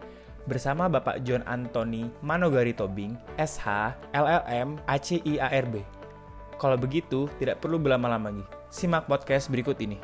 bersama 0.48 0.88
Bapak 0.88 1.20
John 1.26 1.42
Anthony 1.44 2.08
Manogari 2.24 2.72
Tobing, 2.72 3.20
SH, 3.36 3.92
LLM, 4.16 4.80
ACIARB. 4.88 5.84
Kalau 6.56 6.80
begitu, 6.80 7.28
tidak 7.36 7.60
perlu 7.60 7.76
berlama-lama 7.76 8.32
lagi. 8.32 8.48
Simak 8.72 9.04
podcast 9.04 9.52
berikut 9.52 9.76
ini. 9.76 10.00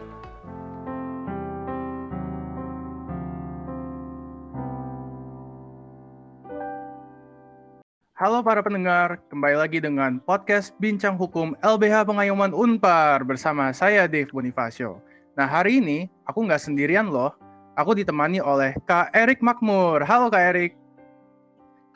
Halo 8.23 8.39
para 8.39 8.63
pendengar, 8.63 9.19
kembali 9.35 9.59
lagi 9.59 9.83
dengan 9.83 10.23
podcast 10.23 10.71
Bincang 10.79 11.19
Hukum 11.19 11.59
LBH 11.59 12.07
Pengayoman 12.07 12.55
Unpar 12.55 13.27
bersama 13.27 13.75
saya 13.75 14.07
Dave 14.07 14.31
Bonifacio. 14.31 15.03
Nah 15.35 15.51
hari 15.51 15.83
ini 15.83 16.07
aku 16.23 16.47
nggak 16.47 16.63
sendirian 16.63 17.11
loh, 17.11 17.35
aku 17.75 17.99
ditemani 17.99 18.39
oleh 18.39 18.79
Kak 18.87 19.11
Erik 19.11 19.43
Makmur. 19.43 20.07
Halo 20.07 20.31
Kak 20.31 20.55
Erik. 20.55 20.79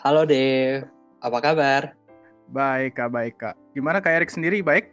Halo 0.02 0.26
Dave, 0.26 0.90
apa 1.22 1.38
kabar? 1.38 1.94
Baik 2.50 2.98
Kak, 2.98 3.14
baik 3.14 3.34
Kak. 3.38 3.54
Gimana 3.78 4.02
Kak 4.02 4.18
Erik 4.18 4.34
sendiri, 4.34 4.66
baik? 4.66 4.90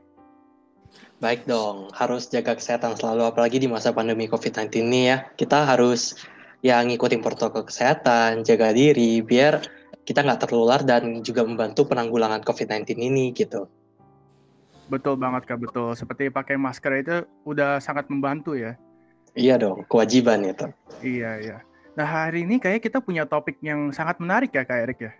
Baik 1.17 1.49
dong, 1.49 1.89
harus 1.97 2.29
jaga 2.29 2.53
kesehatan 2.53 2.93
selalu 2.93 3.25
apalagi 3.25 3.57
di 3.57 3.65
masa 3.65 3.89
pandemi 3.89 4.29
COVID-19 4.29 4.69
ini 4.85 5.09
ya. 5.09 5.25
Kita 5.33 5.65
harus 5.65 6.13
ya 6.61 6.77
ngikutin 6.85 7.25
protokol 7.25 7.65
kesehatan, 7.65 8.45
jaga 8.45 8.69
diri 8.69 9.25
biar 9.25 9.81
kita 10.03 10.19
nggak 10.23 10.47
tertular 10.47 10.83
dan 10.83 11.23
juga 11.23 11.47
membantu 11.47 11.87
penanggulangan 11.87 12.43
COVID-19 12.43 12.99
ini 12.99 13.31
gitu. 13.31 13.67
Betul 14.91 15.15
banget 15.15 15.47
Kak, 15.47 15.63
betul. 15.63 15.95
Seperti 15.95 16.27
pakai 16.27 16.59
masker 16.59 16.93
itu 16.99 17.15
udah 17.47 17.79
sangat 17.79 18.11
membantu 18.11 18.53
ya. 18.59 18.75
Iya 19.33 19.57
dong, 19.57 19.87
kewajiban 19.87 20.43
itu. 20.45 20.67
Iya, 21.01 21.31
iya. 21.39 21.57
Nah 21.95 22.05
hari 22.05 22.43
ini 22.43 22.59
kayak 22.59 22.83
kita 22.83 22.99
punya 22.99 23.23
topik 23.23 23.57
yang 23.63 23.89
sangat 23.95 24.19
menarik 24.19 24.51
ya 24.51 24.67
Kak 24.67 24.79
Erik 24.85 24.99
ya. 24.99 25.13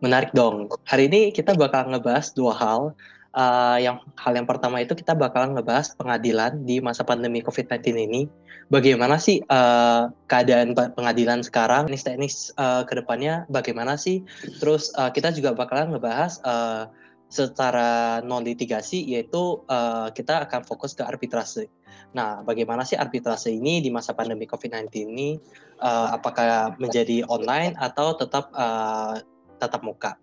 Menarik 0.00 0.32
dong. 0.32 0.72
Hari 0.88 1.12
ini 1.12 1.20
kita 1.30 1.52
bakal 1.54 1.92
ngebahas 1.92 2.32
dua 2.32 2.56
hal. 2.56 2.82
Uh, 3.30 3.78
yang 3.78 4.02
hal 4.18 4.34
yang 4.34 4.42
pertama 4.42 4.82
itu 4.82 4.90
kita 4.98 5.14
bakal 5.14 5.54
ngebahas 5.54 5.94
pengadilan 5.94 6.66
di 6.66 6.82
masa 6.82 7.06
pandemi 7.06 7.38
COVID-19 7.46 7.94
ini 7.94 8.26
bagaimana 8.74 9.22
sih 9.22 9.38
uh, 9.46 10.10
keadaan 10.26 10.74
pengadilan 10.74 11.46
sekarang, 11.46 11.86
teknis-teknis 11.90 12.54
uh, 12.58 12.82
ke 12.86 12.98
depannya 12.98 13.44
bagaimana 13.50 13.94
sih? 13.94 14.26
Terus 14.62 14.94
uh, 14.98 15.14
kita 15.14 15.34
juga 15.34 15.54
bakalan 15.54 15.94
ngebahas 15.94 16.42
uh, 16.46 16.90
secara 17.30 18.18
non 18.26 18.42
litigasi 18.42 19.06
yaitu 19.06 19.62
uh, 19.70 20.10
kita 20.10 20.46
akan 20.50 20.66
fokus 20.66 20.98
ke 20.98 21.06
arbitrase. 21.06 21.70
Nah, 22.10 22.42
bagaimana 22.42 22.82
sih 22.82 22.98
arbitrase 22.98 23.54
ini 23.54 23.78
di 23.78 23.90
masa 23.90 24.14
pandemi 24.18 24.46
COVID-19 24.46 24.90
ini? 25.06 25.38
Uh, 25.78 26.18
apakah 26.18 26.74
menjadi 26.82 27.22
online 27.30 27.78
atau 27.78 28.18
tetap 28.18 28.50
uh, 28.50 29.22
tatap 29.62 29.82
muka? 29.86 30.18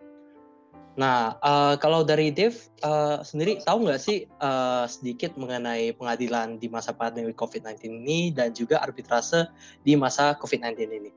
Nah, 0.98 1.38
uh, 1.46 1.78
kalau 1.78 2.02
dari 2.02 2.34
Dev 2.34 2.58
uh, 2.82 3.22
sendiri 3.22 3.62
tahu 3.62 3.86
nggak 3.86 4.02
sih 4.02 4.26
uh, 4.42 4.90
sedikit 4.90 5.38
mengenai 5.38 5.94
pengadilan 5.94 6.58
di 6.58 6.66
masa 6.74 6.90
pandemi 6.90 7.38
COVID-19 7.38 8.02
ini 8.02 8.34
dan 8.34 8.50
juga 8.50 8.82
arbitrase 8.82 9.46
di 9.86 9.94
masa 9.94 10.34
COVID-19 10.42 10.74
ini? 10.90 11.12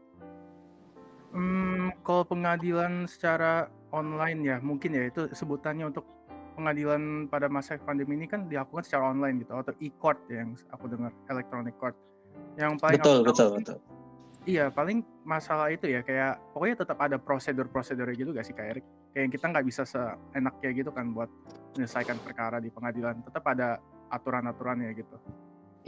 Hmm, 1.32 1.96
kalau 2.04 2.28
pengadilan 2.28 3.08
secara 3.08 3.72
online 3.88 4.44
ya, 4.44 4.56
mungkin 4.60 4.92
ya 4.92 5.08
itu 5.08 5.32
sebutannya 5.32 5.88
untuk 5.88 6.04
pengadilan 6.60 7.32
pada 7.32 7.48
masa 7.48 7.80
pandemi 7.80 8.20
ini 8.20 8.28
kan 8.28 8.52
dilakukan 8.52 8.84
secara 8.84 9.16
online 9.16 9.40
gitu 9.40 9.56
atau 9.56 9.72
e-court 9.80 10.20
ya 10.28 10.44
yang 10.44 10.60
aku 10.76 10.92
dengar 10.92 11.10
electronic 11.32 11.72
court. 11.80 11.96
Yang 12.60 12.84
paling 12.84 13.00
betul 13.00 13.18
betul 13.24 13.48
betul. 13.56 13.78
Iya, 14.44 14.68
paling 14.68 15.04
masalah 15.24 15.72
itu 15.72 15.88
ya 15.88 16.04
kayak 16.04 16.36
pokoknya 16.52 16.84
tetap 16.84 16.98
ada 17.00 17.16
prosedur-prosedurnya 17.16 18.16
gitu 18.16 18.30
gak 18.36 18.44
sih 18.44 18.56
Kak 18.56 18.76
Erik? 18.76 18.84
Kayak 19.14 19.34
kita 19.34 19.44
nggak 19.50 19.66
bisa 19.66 19.82
seenak 19.86 20.54
kayak 20.62 20.84
gitu 20.84 20.90
kan 20.94 21.10
buat 21.10 21.30
menyelesaikan 21.74 22.18
perkara 22.22 22.58
di 22.58 22.70
pengadilan. 22.70 23.22
Tetap 23.26 23.44
ada 23.50 23.78
aturan-aturannya 24.10 24.90
gitu. 24.94 25.16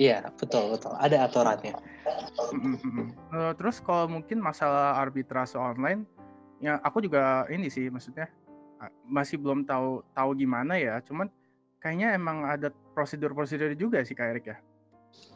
Iya 0.00 0.32
betul 0.40 0.72
betul. 0.72 0.96
Ada 0.96 1.28
aturannya. 1.28 1.76
Uh, 3.32 3.52
terus 3.60 3.78
kalau 3.84 4.08
mungkin 4.08 4.40
masalah 4.40 4.96
arbitrase 4.96 5.58
online 5.58 6.08
ya 6.62 6.78
aku 6.80 7.02
juga 7.04 7.44
ini 7.50 7.68
sih 7.68 7.90
maksudnya 7.90 8.30
masih 9.06 9.38
belum 9.38 9.68
tahu 9.68 10.02
tahu 10.16 10.30
gimana 10.38 10.80
ya. 10.80 10.98
Cuman 11.04 11.28
kayaknya 11.78 12.16
emang 12.16 12.46
ada 12.46 12.72
prosedur-prosedur 12.96 13.74
juga 13.76 14.00
sih 14.02 14.16
kak 14.16 14.28
Erik 14.32 14.46
ya? 14.48 14.58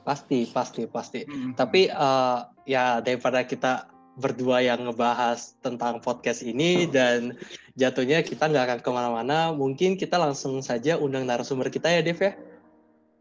Pasti 0.06 0.48
pasti 0.48 0.88
pasti. 0.88 1.20
Mm-hmm. 1.26 1.52
tapi 1.52 1.92
uh, 1.92 2.48
ya 2.64 3.04
daripada 3.04 3.44
kita 3.44 3.92
berdua 4.16 4.64
yang 4.64 4.88
ngebahas 4.88 5.60
tentang 5.60 6.00
podcast 6.00 6.40
ini 6.40 6.88
dan 6.88 7.36
jatuhnya 7.76 8.24
kita 8.24 8.48
nggak 8.48 8.64
akan 8.66 8.80
ke 8.80 8.90
mana-mana. 8.90 9.38
Mungkin 9.52 10.00
kita 10.00 10.16
langsung 10.16 10.58
saja 10.64 10.96
undang 10.96 11.28
narasumber 11.28 11.68
kita 11.68 11.92
ya, 11.92 12.00
Dev 12.00 12.18
ya? 12.18 12.32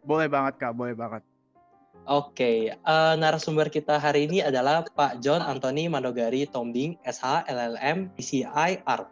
Boleh 0.07 0.31
banget, 0.31 0.55
Kak. 0.57 0.73
Boleh 0.73 0.95
banget. 0.95 1.21
Oke, 2.05 2.37
okay. 2.37 2.57
uh, 2.85 2.85
eh, 2.85 3.13
narasumber 3.17 3.65
kita 3.73 3.97
hari 3.97 4.29
ini 4.29 4.37
adalah 4.37 4.85
Pak 4.85 5.25
John 5.25 5.41
Anthony 5.41 5.89
Mandogari 5.89 6.45
Tombing, 6.45 7.01
SH, 7.01 7.49
LLM, 7.49 8.13
DCIR. 8.13 9.09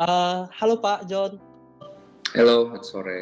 Uh, 0.00 0.48
halo 0.48 0.80
Pak 0.80 1.04
John. 1.04 1.36
Halo, 2.32 2.72
selamat 2.72 2.84
sore. 2.88 3.20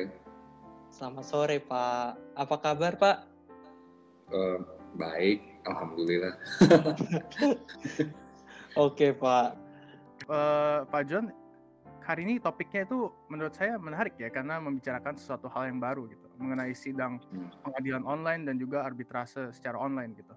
Selamat 0.95 1.25
sore 1.27 1.57
Pak. 1.59 2.15
Apa 2.39 2.57
kabar 2.63 2.95
Pak? 2.95 3.27
Uh, 4.31 4.63
baik, 4.95 5.43
Alhamdulillah. 5.67 6.39
Oke 8.87 9.11
Pak. 9.19 9.59
Uh, 10.31 10.87
Pak 10.87 11.03
John, 11.11 11.35
hari 12.09 12.25
ini 12.25 12.35
topiknya 12.41 12.89
itu 12.89 13.13
menurut 13.29 13.53
saya 13.53 13.77
menarik 13.77 14.17
ya 14.17 14.33
karena 14.33 14.57
membicarakan 14.57 15.21
sesuatu 15.21 15.53
hal 15.53 15.69
yang 15.69 15.77
baru 15.77 16.09
gitu 16.09 16.25
mengenai 16.41 16.73
sidang 16.73 17.21
hmm. 17.29 17.61
pengadilan 17.61 18.05
online 18.09 18.49
dan 18.49 18.57
juga 18.57 18.81
arbitrase 18.89 19.53
secara 19.53 19.77
online 19.77 20.17
gitu. 20.17 20.33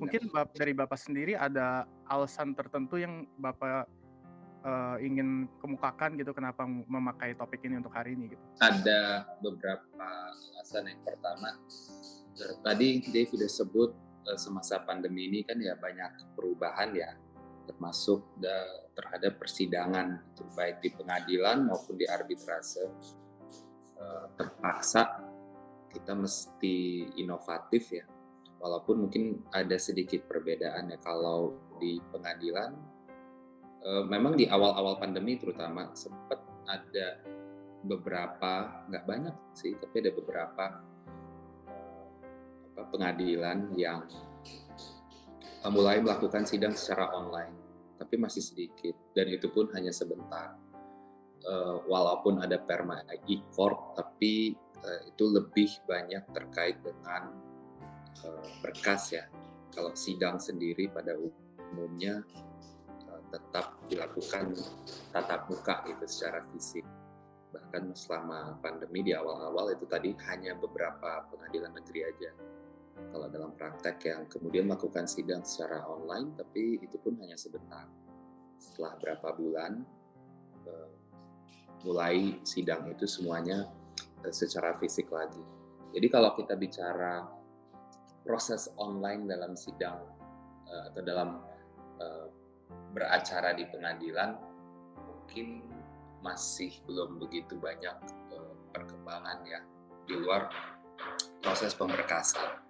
Mungkin 0.00 0.32
ya. 0.32 0.48
dari 0.56 0.72
Bapak 0.72 0.96
sendiri 0.96 1.36
ada 1.36 1.84
alasan 2.08 2.56
tertentu 2.56 2.96
yang 2.96 3.28
Bapak 3.36 3.84
uh, 4.64 4.96
ingin 4.96 5.44
kemukakan 5.60 6.16
gitu 6.16 6.32
kenapa 6.32 6.64
memakai 6.64 7.36
topik 7.36 7.60
ini 7.68 7.84
untuk 7.84 7.92
hari 7.92 8.16
ini 8.16 8.32
gitu? 8.32 8.44
Ada 8.64 9.28
beberapa 9.44 9.84
alasan. 10.56 10.88
Yang 10.88 11.04
pertama, 11.04 11.52
tadi 12.64 13.04
Dave 13.12 13.28
sudah 13.28 13.50
sebut 13.52 13.92
Eh, 14.28 14.36
semasa 14.36 14.78
pandemi 14.84 15.32
ini 15.32 15.40
kan 15.42 15.56
ya 15.56 15.72
banyak 15.80 16.36
perubahan 16.36 16.92
ya 16.92 17.16
termasuk 17.70 18.26
terhadap 18.98 19.38
persidangan 19.38 20.18
gitu, 20.34 20.42
baik 20.58 20.82
di 20.82 20.90
pengadilan 20.90 21.70
maupun 21.70 21.94
di 21.94 22.10
arbitrase. 22.10 22.90
Eh, 24.00 24.26
terpaksa 24.34 25.22
kita 25.92 26.16
mesti 26.16 27.04
inovatif 27.20 27.92
ya 27.92 28.06
walaupun 28.56 29.06
mungkin 29.08 29.44
ada 29.52 29.76
sedikit 29.76 30.24
perbedaan 30.24 30.88
ya. 30.88 30.98
Kalau 31.04 31.56
di 31.76 32.00
pengadilan 32.12 32.72
uh, 33.84 34.04
memang 34.08 34.36
di 34.36 34.48
awal-awal 34.48 35.00
pandemi 35.00 35.40
terutama 35.40 35.92
sempat 35.96 36.40
ada 36.68 37.20
beberapa 37.80 38.84
nggak 38.92 39.04
banyak 39.08 39.36
sih 39.56 39.72
tapi 39.80 40.04
ada 40.04 40.12
beberapa 40.12 40.64
apa, 42.72 42.82
pengadilan 42.92 43.72
yang 43.76 44.04
mulai 45.68 46.00
melakukan 46.00 46.48
sidang 46.48 46.72
secara 46.72 47.12
online 47.12 47.60
tapi 48.00 48.16
masih 48.16 48.40
sedikit. 48.40 48.96
Dan 49.12 49.28
itu 49.28 49.52
pun 49.52 49.68
hanya 49.76 49.92
sebentar. 49.92 50.56
Uh, 51.40 51.80
walaupun 51.88 52.36
ada 52.44 52.60
perma 52.60 53.00
e-court 53.24 53.96
tapi 53.96 54.52
uh, 54.84 55.00
itu 55.08 55.24
lebih 55.24 55.72
banyak 55.88 56.20
terkait 56.36 56.80
dengan 56.80 57.32
uh, 58.24 58.44
berkas 58.64 59.12
ya. 59.16 59.24
Kalau 59.72 59.92
sidang 59.96 60.36
sendiri 60.36 60.88
pada 60.92 61.16
umumnya 61.16 62.20
uh, 63.08 63.22
tetap 63.32 63.80
dilakukan 63.88 64.52
tatap 65.12 65.48
muka 65.48 65.84
gitu 65.88 66.04
secara 66.08 66.44
fisik. 66.52 66.84
Bahkan 67.56 67.96
selama 67.96 68.60
pandemi 68.60 69.00
di 69.00 69.12
awal-awal 69.16 69.72
itu 69.72 69.88
tadi 69.88 70.12
hanya 70.28 70.56
beberapa 70.60 71.24
pengadilan 71.32 71.72
negeri 71.72 72.00
aja 72.04 72.30
kalau 73.08 73.26
dalam 73.32 73.56
praktek 73.56 73.96
yang 74.04 74.28
kemudian 74.28 74.68
melakukan 74.68 75.08
sidang 75.08 75.40
secara 75.40 75.82
online 75.88 76.36
tapi 76.36 76.76
itu 76.80 76.96
pun 77.00 77.16
hanya 77.18 77.34
sebentar 77.40 77.88
setelah 78.60 78.96
berapa 79.00 79.28
bulan 79.34 79.80
uh, 80.68 80.90
mulai 81.88 82.36
sidang 82.44 82.84
itu 82.92 83.08
semuanya 83.08 83.66
uh, 84.24 84.32
secara 84.32 84.76
fisik 84.76 85.08
lagi 85.08 85.40
jadi 85.96 86.06
kalau 86.12 86.36
kita 86.36 86.54
bicara 86.54 87.24
proses 88.22 88.68
online 88.76 89.26
dalam 89.26 89.56
sidang 89.56 90.00
uh, 90.68 90.92
atau 90.92 91.02
dalam 91.04 91.30
beracara 92.96 93.52
di 93.52 93.68
pengadilan 93.68 94.40
mungkin 94.96 95.60
masih 96.24 96.72
belum 96.88 97.20
begitu 97.20 97.60
banyak 97.60 97.92
perkembangan 98.72 99.44
ya 99.44 99.60
di 100.06 100.14
luar 100.16 100.48
proses 101.42 101.74
pemberkasan. 101.74 102.69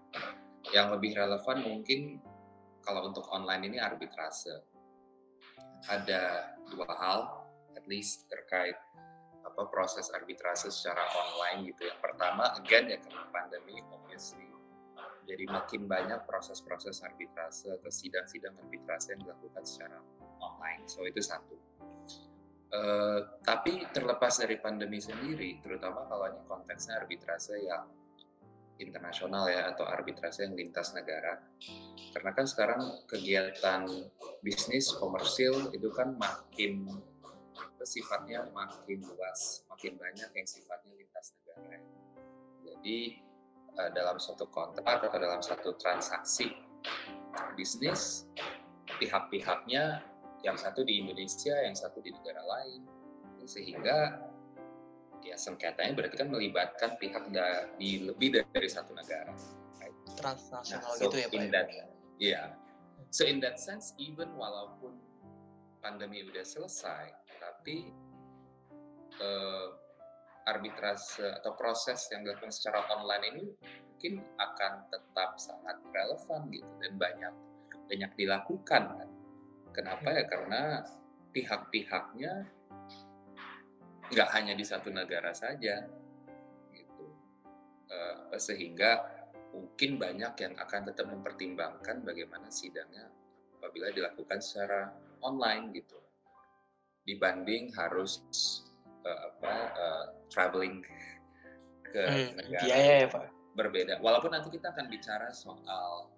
Yang 0.70 0.86
lebih 0.98 1.12
relevan 1.18 1.58
mungkin 1.66 2.00
kalau 2.84 3.10
untuk 3.10 3.26
online 3.32 3.70
ini 3.70 3.78
arbitrase. 3.82 4.64
Ada 5.88 6.54
dua 6.68 6.92
hal, 6.92 7.20
at 7.72 7.84
least 7.88 8.28
terkait 8.28 8.76
apa 9.40 9.62
proses 9.72 10.12
arbitrase 10.12 10.68
secara 10.68 11.00
online 11.16 11.72
gitu. 11.72 11.88
Yang 11.88 12.00
pertama, 12.04 12.52
again 12.54 12.92
ya 12.92 13.00
karena 13.00 13.24
pandemi, 13.32 13.80
obviously 13.88 14.50
jadi 15.30 15.46
makin 15.46 15.86
banyak 15.86 16.26
proses-proses 16.26 17.06
arbitrase 17.06 17.70
atau 17.70 17.86
sidang-sidang 17.86 18.50
arbitrase 18.58 19.14
yang 19.14 19.30
dilakukan 19.30 19.62
secara 19.62 20.02
online. 20.42 20.82
So 20.90 21.06
itu 21.06 21.22
satu. 21.22 21.54
Uh, 22.70 23.38
tapi 23.46 23.86
terlepas 23.94 24.42
dari 24.42 24.58
pandemi 24.58 24.98
sendiri, 24.98 25.62
terutama 25.62 26.06
kalau 26.10 26.26
ini 26.34 26.42
konteksnya 26.50 26.98
arbitrase 26.98 27.62
yang 27.62 27.86
internasional 28.80 29.46
ya 29.52 29.68
atau 29.70 29.84
arbitrase 29.84 30.48
yang 30.48 30.56
lintas 30.56 30.96
negara, 30.96 31.38
karena 32.16 32.30
kan 32.32 32.46
sekarang 32.48 32.80
kegiatan 33.04 33.86
bisnis 34.40 34.90
komersil 34.96 35.70
itu 35.76 35.92
kan 35.92 36.16
makin 36.16 36.88
sifatnya 37.84 38.44
makin 38.52 39.00
luas, 39.04 39.64
makin 39.68 39.96
banyak 39.96 40.30
yang 40.32 40.48
sifatnya 40.48 40.92
lintas 40.96 41.32
negara. 41.40 41.80
Jadi 42.60 42.98
uh, 43.76 43.90
dalam 43.92 44.16
suatu 44.20 44.48
kontrak 44.52 45.00
atau 45.04 45.18
dalam 45.20 45.40
satu 45.40 45.76
transaksi 45.80 46.52
bisnis, 47.56 48.28
pihak-pihaknya 49.00 50.04
yang 50.44 50.56
satu 50.56 50.84
di 50.84 51.04
Indonesia, 51.04 51.56
yang 51.56 51.76
satu 51.76 52.00
di 52.00 52.12
negara 52.12 52.40
lain, 52.44 52.84
sehingga 53.44 54.28
ya 55.24 55.36
sengketanya 55.36 55.92
berarti 55.92 56.16
kan 56.16 56.28
melibatkan 56.32 56.90
pihak 56.96 57.28
di 57.76 58.04
lebih 58.04 58.42
dari 58.50 58.68
satu 58.68 58.96
negara. 58.96 59.32
Right? 59.78 59.94
Transnasional 60.16 60.84
nah, 60.84 60.98
so 60.98 61.08
gitu 61.08 61.16
ya 61.20 61.28
Pak? 61.28 61.36
In 61.36 61.44
ya? 61.44 61.50
that, 61.52 61.66
yeah. 62.20 62.46
So 63.10 63.26
in 63.26 63.38
that 63.42 63.58
sense, 63.58 63.92
even 63.98 64.32
walaupun 64.38 64.96
pandemi 65.82 66.22
udah 66.24 66.44
selesai, 66.44 67.10
tapi 67.40 67.90
uh, 69.20 69.74
arbitrase 70.48 71.20
atau 71.42 71.52
proses 71.56 72.08
yang 72.10 72.24
dilakukan 72.24 72.52
secara 72.52 72.86
online 72.92 73.24
ini 73.36 73.44
mungkin 73.92 74.24
akan 74.40 74.72
tetap 74.88 75.36
sangat 75.36 75.76
relevan 75.92 76.48
gitu 76.48 76.70
dan 76.80 76.92
banyak 76.96 77.34
banyak 77.90 78.10
dilakukan 78.16 78.82
kan 78.96 79.10
Kenapa 79.70 80.08
ya? 80.10 80.24
Karena 80.26 80.62
pihak-pihaknya 81.30 82.32
nggak 84.10 84.28
hanya 84.34 84.54
di 84.58 84.64
satu 84.66 84.90
negara 84.90 85.30
saja, 85.30 85.86
gitu. 86.74 87.06
Uh, 87.90 88.36
sehingga 88.38 89.06
mungkin 89.50 89.98
banyak 89.98 90.34
yang 90.38 90.54
akan 90.58 90.80
tetap 90.90 91.10
mempertimbangkan 91.10 92.06
bagaimana 92.06 92.46
sidangnya 92.50 93.10
apabila 93.58 93.90
dilakukan 93.90 94.38
secara 94.38 94.94
online 95.22 95.74
gitu, 95.74 95.98
dibanding 97.06 97.70
harus 97.74 98.22
uh, 99.06 99.30
apa 99.34 99.54
uh, 99.74 100.04
traveling 100.30 100.82
ke 101.90 102.02
hmm, 102.06 102.38
negara 102.38 102.62
biaya 102.66 102.92
ya 103.02 103.08
pak 103.10 103.24
berbeda. 103.58 103.94
Walaupun 103.98 104.30
nanti 104.30 104.48
kita 104.54 104.70
akan 104.70 104.86
bicara 104.86 105.34
soal 105.34 106.10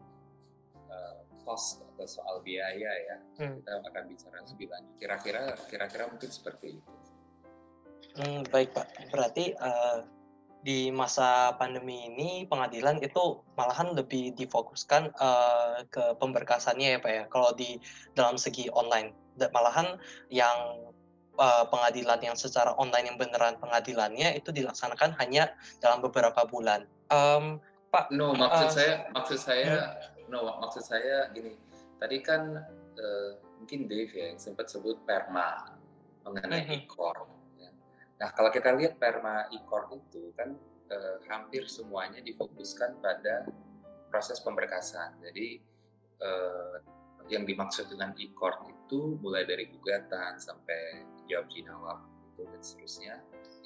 cost 1.45 1.83
atau 1.95 2.07
soal 2.07 2.37
biaya 2.41 2.91
ya 2.91 3.17
hmm. 3.43 3.63
kita 3.63 3.71
akan 3.83 4.05
bicara 4.09 4.39
lebih 4.47 4.69
lanjut 4.71 4.95
kira-kira 4.99 5.43
kira-kira 5.69 6.05
mungkin 6.09 6.31
seperti 6.31 6.79
itu 6.79 6.93
hmm, 8.19 8.49
baik 8.51 8.75
pak 8.75 8.87
berarti 9.13 9.55
uh, 9.57 10.05
di 10.63 10.95
masa 10.95 11.59
pandemi 11.59 12.07
ini 12.07 12.47
pengadilan 12.47 13.03
itu 13.03 13.43
malahan 13.59 13.99
lebih 13.99 14.31
difokuskan 14.39 15.11
uh, 15.19 15.83
ke 15.91 16.15
pemberkasannya 16.23 16.97
ya 16.97 16.99
pak 17.03 17.13
ya 17.13 17.25
kalau 17.27 17.51
di 17.55 17.83
dalam 18.15 18.39
segi 18.39 18.71
online 18.71 19.11
malahan 19.51 19.99
yang 20.31 20.87
uh, 21.41 21.67
pengadilan 21.67 22.23
yang 22.23 22.37
secara 22.39 22.79
online 22.79 23.11
yang 23.11 23.19
beneran 23.19 23.59
pengadilannya 23.59 24.39
itu 24.39 24.55
dilaksanakan 24.55 25.19
hanya 25.19 25.51
dalam 25.83 25.99
beberapa 25.99 26.47
bulan 26.47 26.87
um, 27.11 27.59
Pak. 27.93 28.09
No, 28.09 28.33
maksud 28.33 28.69
uh, 28.69 28.73
saya 28.73 28.93
maksud 29.13 29.37
saya 29.37 30.01
hmm 30.01 30.13
no 30.33 30.49
maksud 30.65 30.81
saya 30.81 31.29
gini 31.37 31.61
tadi 32.01 32.25
kan 32.25 32.65
uh, 32.97 33.31
mungkin 33.61 33.85
Dave 33.85 34.09
ya 34.17 34.33
yang 34.33 34.41
sempat 34.41 34.73
sebut 34.73 34.97
perma 35.05 35.77
mengenai 36.25 36.65
mm 36.65 36.69
-hmm. 36.73 36.81
ya. 36.89 37.42
Nah 38.23 38.31
kalau 38.31 38.55
kita 38.55 38.71
lihat 38.79 39.03
perma 39.03 39.51
ikor 39.51 39.91
itu 39.91 40.31
kan 40.39 40.55
uh, 40.95 41.19
hampir 41.27 41.67
semuanya 41.67 42.23
difokuskan 42.23 43.03
pada 43.03 43.51
proses 44.15 44.39
pemberkasan 44.39 45.19
jadi 45.19 45.59
uh, 46.23 46.79
yang 47.27 47.43
dimaksud 47.43 47.91
dengan 47.91 48.15
ikor 48.15 48.63
itu 48.71 49.19
mulai 49.19 49.43
dari 49.43 49.67
gugatan 49.75 50.39
sampai 50.39 51.03
jawab 51.27 51.51
jinawab 51.51 51.99
itu 52.31 52.47
dan 52.47 52.63
seterusnya 52.63 53.15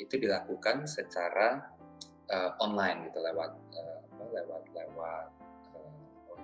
itu 0.01 0.15
dilakukan 0.17 0.89
secara 0.89 1.69
uh, 2.33 2.57
online 2.65 3.13
gitu 3.13 3.21
lewat 3.21 3.53
uh, 3.77 4.01
lewat 4.33 4.63
lewat 4.73 5.37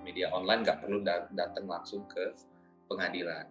media 0.02 0.28
online 0.34 0.66
nggak 0.66 0.82
perlu 0.82 1.00
datang 1.32 1.66
langsung 1.66 2.04
ke 2.10 2.34
pengadilan. 2.90 3.46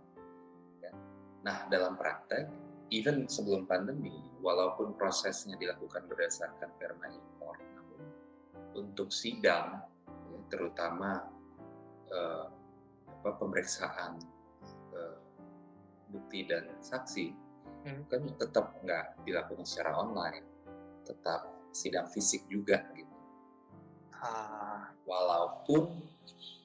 Nah, 1.41 1.65
dalam 1.73 1.97
praktek, 1.97 2.45
even 2.91 3.25
sebelum 3.25 3.63
pandemi, 3.65 4.13
walaupun 4.43 4.93
prosesnya 4.99 5.55
dilakukan 5.55 6.03
berdasarkan 6.11 6.69
perma 6.75 7.07
impor, 7.07 7.55
namun 7.75 8.01
untuk 8.75 9.09
sidang, 9.09 9.79
ya, 10.07 10.39
terutama 10.51 11.23
eh, 12.11 12.45
apa, 13.07 13.29
pemeriksaan 13.39 14.19
eh, 14.91 15.17
bukti 16.11 16.43
dan 16.43 16.67
saksi, 16.83 17.31
hmm. 17.87 18.11
kan 18.11 18.21
tetap 18.35 18.75
nggak 18.83 19.23
dilakukan 19.23 19.63
secara 19.63 19.95
online, 19.95 20.43
tetap 21.07 21.47
sidang 21.71 22.11
fisik 22.11 22.43
juga 22.51 22.83
gitu. 22.93 23.15
Ah. 24.19 24.91
Walaupun 25.07 25.91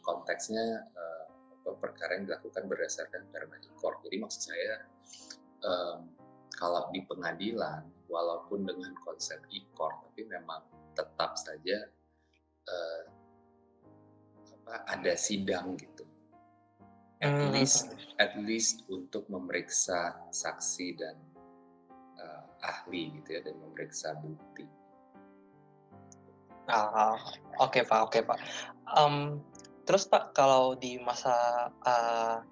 konteksnya 0.06 0.86
uh, 0.94 1.26
perkara 1.82 2.14
yang 2.14 2.30
dilakukan 2.30 2.70
berdasarkan 2.70 3.26
permanent 3.34 3.74
court. 3.74 3.98
Jadi 4.06 4.22
maksud 4.22 4.42
saya 4.54 4.86
um, 5.66 6.06
kalau 6.54 6.86
di 6.94 7.02
pengadilan 7.04 7.82
walaupun 8.06 8.62
dengan 8.62 8.94
konsep 9.02 9.42
e-court 9.50 9.98
tapi 10.06 10.28
memang 10.30 10.62
tetap 10.94 11.34
saja 11.34 11.90
uh, 12.70 13.02
apa, 14.62 14.74
ada 14.96 15.12
sidang 15.18 15.74
gitu. 15.76 16.06
At 17.18 17.32
hmm. 17.32 17.50
least 17.56 17.90
at 18.20 18.36
least 18.36 18.84
untuk 18.92 19.26
memeriksa 19.32 20.20
saksi 20.30 20.86
dan 21.00 21.16
uh, 22.20 22.44
ahli 22.62 23.16
gitu 23.20 23.36
ya 23.36 23.40
dan 23.42 23.56
memeriksa 23.58 24.14
bukti. 24.20 24.68
Ah, 26.66 27.14
oke 27.62 27.78
okay, 27.78 27.82
pak, 27.86 28.00
oke 28.04 28.10
okay, 28.10 28.22
pak. 28.26 28.38
Um, 28.90 29.40
Terus 29.86 30.02
Pak, 30.10 30.34
kalau 30.34 30.74
di 30.74 30.98
masa 30.98 31.70
uh, 31.70 32.42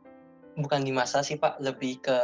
bukan 0.55 0.87
di 0.87 0.95
masa 0.95 1.21
sih 1.21 1.39
Pak, 1.39 1.59
lebih 1.59 2.03
ke 2.03 2.19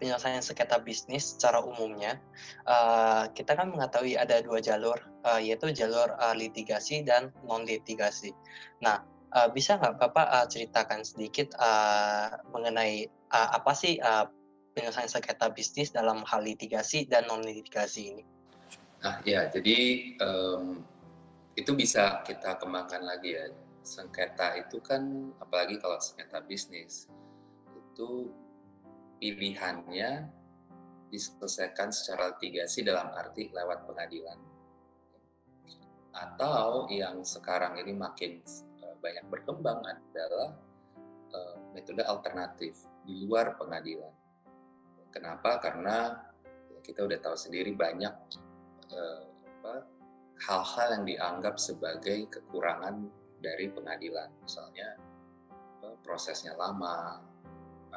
penyelesaian 0.00 0.40
sengketa 0.40 0.80
bisnis 0.80 1.36
secara 1.36 1.60
umumnya. 1.60 2.20
Uh, 2.64 3.28
kita 3.36 3.56
kan 3.56 3.72
mengetahui 3.72 4.16
ada 4.16 4.40
dua 4.40 4.60
jalur, 4.60 4.96
uh, 5.24 5.40
yaitu 5.40 5.72
jalur 5.72 6.12
uh, 6.16 6.32
litigasi 6.32 7.04
dan 7.04 7.32
non 7.44 7.68
litigasi. 7.68 8.32
Nah, 8.80 9.04
uh, 9.36 9.48
bisa 9.52 9.76
nggak 9.76 10.00
Bapak 10.00 10.26
uh, 10.28 10.46
ceritakan 10.48 11.04
sedikit 11.04 11.52
uh, 11.60 12.40
mengenai 12.52 13.08
uh, 13.32 13.48
apa 13.56 13.72
sih 13.76 14.00
uh, 14.00 14.28
penyelesaian 14.76 15.08
sengketa 15.08 15.52
bisnis 15.52 15.92
dalam 15.92 16.24
hal 16.24 16.44
litigasi 16.44 17.08
dan 17.08 17.28
non 17.28 17.44
litigasi 17.44 18.12
ini? 18.12 18.24
Nah, 19.04 19.20
ya, 19.28 19.52
jadi 19.52 19.76
um, 20.24 20.80
itu 21.56 21.72
bisa 21.76 22.24
kita 22.24 22.56
kembangkan 22.56 23.04
lagi 23.04 23.36
ya. 23.36 23.48
Sengketa 23.86 24.58
itu 24.58 24.82
kan, 24.82 25.30
apalagi 25.38 25.78
kalau 25.78 25.94
sengketa 26.02 26.42
bisnis, 26.42 27.06
itu 27.96 28.28
pilihannya 29.16 30.28
diselesaikan 31.08 31.88
secara 31.88 32.36
litigasi 32.36 32.84
dalam 32.84 33.08
arti 33.16 33.48
lewat 33.48 33.88
pengadilan. 33.88 34.36
Atau 36.12 36.92
yang 36.92 37.24
sekarang 37.24 37.80
ini 37.80 37.96
makin 37.96 38.44
eh, 38.84 38.96
banyak 39.00 39.24
berkembang 39.32 39.80
adalah 39.80 40.52
uh, 41.32 41.56
metode 41.72 42.04
alternatif 42.04 42.84
di 43.08 43.24
luar 43.24 43.56
pengadilan. 43.56 44.12
Kenapa? 45.08 45.56
Karena 45.56 46.12
ya 46.68 46.78
kita 46.84 47.08
udah 47.08 47.16
tahu 47.16 47.36
sendiri 47.36 47.72
banyak 47.72 48.12
uh, 48.92 49.24
hal-hal 50.36 50.88
yang 51.00 51.04
dianggap 51.08 51.56
sebagai 51.56 52.28
kekurangan 52.28 53.08
dari 53.40 53.72
pengadilan. 53.72 54.28
Misalnya 54.44 55.00
prosesnya 56.04 56.52
lama, 56.60 57.24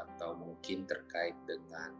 atau 0.06 0.36
mungkin 0.36 0.88
terkait 0.88 1.36
dengan 1.44 1.91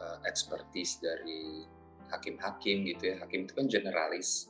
uh, 0.00 0.18
ekspertis 0.24 1.00
dari 1.02 1.66
hakim-hakim 2.12 2.86
gitu 2.86 3.12
ya. 3.12 3.16
Hakim 3.24 3.44
itu 3.44 3.52
kan 3.56 3.66
generalis. 3.66 4.48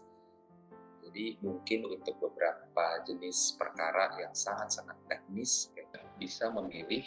Jadi 1.07 1.40
mungkin 1.40 1.87
untuk 1.88 2.19
beberapa 2.19 3.00
jenis 3.07 3.57
perkara 3.57 4.12
yang 4.21 4.35
sangat-sangat 4.37 4.99
teknis 5.09 5.73
ya, 5.73 5.87
bisa 6.21 6.50
memilih 6.52 7.07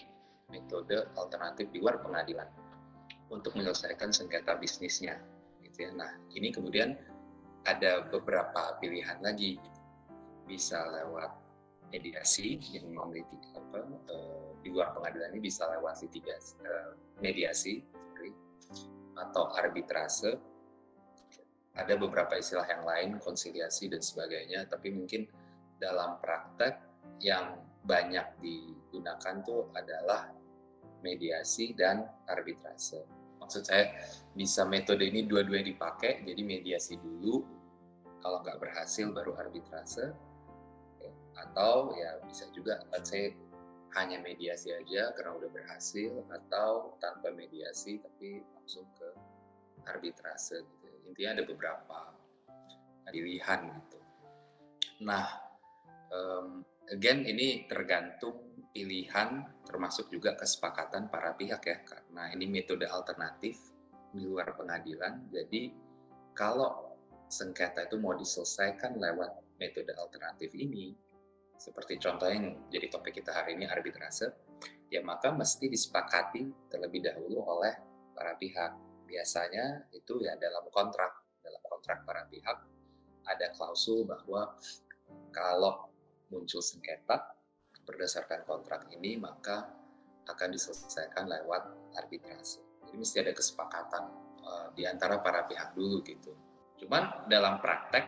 metode 0.50 1.06
alternatif 1.14 1.70
di 1.70 1.78
luar 1.78 2.02
pengadilan 2.02 2.50
untuk 3.30 3.54
menyelesaikan 3.54 4.10
sengketa 4.10 4.58
bisnisnya 4.58 5.22
gitu 5.62 5.86
ya. 5.86 5.92
Nah, 5.94 6.12
ini 6.34 6.50
kemudian 6.50 6.98
ada 7.68 8.08
beberapa 8.10 8.80
pilihan 8.82 9.22
lagi 9.22 9.62
bisa 10.50 10.90
lewat 10.90 11.30
mediasi 11.90 12.62
yang 12.74 12.94
memiliki 12.94 13.38
apa 13.58 13.86
uh, 14.10 14.50
di 14.62 14.70
luar 14.70 14.94
pengadilan 14.94 15.34
ini 15.34 15.42
bisa 15.50 15.66
lewat 15.70 16.06
litigasi, 16.06 16.58
uh, 16.64 16.94
mediasi, 17.22 17.84
sorry, 18.14 18.32
atau 19.18 19.50
arbitrase. 19.58 20.38
Ada 21.78 21.96
beberapa 21.96 22.36
istilah 22.36 22.68
yang 22.68 22.84
lain, 22.84 23.10
konsiliasi 23.24 23.88
dan 23.88 24.04
sebagainya, 24.04 24.68
tapi 24.68 24.92
mungkin 24.92 25.30
dalam 25.80 26.20
praktek 26.20 26.76
yang 27.24 27.56
banyak 27.88 28.26
digunakan 28.44 29.36
tuh 29.48 29.72
adalah 29.72 30.28
mediasi 31.00 31.72
dan 31.72 32.04
arbitrase. 32.28 33.00
Maksud 33.40 33.64
saya 33.64 33.96
bisa 34.36 34.68
metode 34.68 35.08
ini 35.08 35.24
dua-duanya 35.24 35.72
dipakai, 35.72 36.28
jadi 36.28 36.42
mediasi 36.44 37.00
dulu, 37.00 37.48
kalau 38.20 38.44
nggak 38.44 38.60
berhasil 38.60 39.08
baru 39.16 39.40
arbitrase, 39.40 40.12
atau 41.48 41.96
ya 41.96 42.20
bisa 42.28 42.50
juga 42.52 42.84
let's 42.92 43.14
say 43.14 43.32
hanya 43.98 44.22
mediasi 44.22 44.70
aja 44.70 45.14
karena 45.18 45.34
udah 45.34 45.50
berhasil 45.50 46.14
atau 46.30 46.94
tanpa 47.02 47.34
mediasi 47.34 47.98
tapi 47.98 48.46
langsung 48.58 48.86
ke 48.94 49.10
arbitrase 49.90 50.62
gitu. 50.62 50.88
Intinya 51.10 51.42
ada 51.42 51.44
beberapa 51.50 52.00
pilihan 53.10 53.60
gitu. 53.66 54.00
Nah, 55.10 55.26
um, 56.14 56.62
again 56.94 57.26
ini 57.26 57.66
tergantung 57.66 58.54
pilihan 58.70 59.42
termasuk 59.66 60.14
juga 60.14 60.38
kesepakatan 60.38 61.10
para 61.10 61.34
pihak 61.34 61.62
ya 61.66 61.78
karena 61.82 62.30
ini 62.38 62.46
metode 62.46 62.86
alternatif 62.86 63.58
di 64.14 64.26
luar 64.30 64.54
pengadilan. 64.54 65.26
Jadi 65.34 65.74
kalau 66.38 66.94
sengketa 67.30 67.90
itu 67.90 67.98
mau 67.98 68.14
diselesaikan 68.14 68.98
lewat 68.98 69.58
metode 69.62 69.94
alternatif 69.98 70.54
ini, 70.54 70.94
seperti 71.60 72.00
contohnya 72.00 72.40
yang 72.40 72.48
jadi 72.72 72.88
topik 72.88 73.20
kita 73.20 73.36
hari 73.36 73.60
ini 73.60 73.68
arbitrase, 73.68 74.32
ya 74.88 75.04
maka 75.04 75.36
mesti 75.36 75.68
disepakati 75.68 76.72
terlebih 76.72 77.04
dahulu 77.04 77.44
oleh 77.44 77.76
para 78.16 78.40
pihak. 78.40 78.80
Biasanya 79.04 79.92
itu 79.92 80.24
ya 80.24 80.40
dalam 80.40 80.72
kontrak, 80.72 81.28
dalam 81.44 81.60
kontrak 81.68 82.08
para 82.08 82.24
pihak 82.32 82.58
ada 83.28 83.48
klausul 83.52 84.08
bahwa 84.08 84.56
kalau 85.36 85.92
muncul 86.32 86.64
sengketa 86.64 87.36
berdasarkan 87.84 88.46
kontrak 88.46 88.88
ini 88.94 89.18
maka 89.18 89.68
akan 90.30 90.50
diselesaikan 90.54 91.26
lewat 91.26 91.94
arbitrase. 91.98 92.62
Jadi 92.86 92.96
mesti 92.96 93.18
ada 93.20 93.34
kesepakatan 93.34 94.04
uh, 94.46 94.68
di 94.78 94.86
antara 94.86 95.20
para 95.20 95.44
pihak 95.50 95.74
dulu 95.74 96.06
gitu. 96.06 96.38
Cuman 96.80 97.28
dalam 97.28 97.58
praktek 97.60 98.06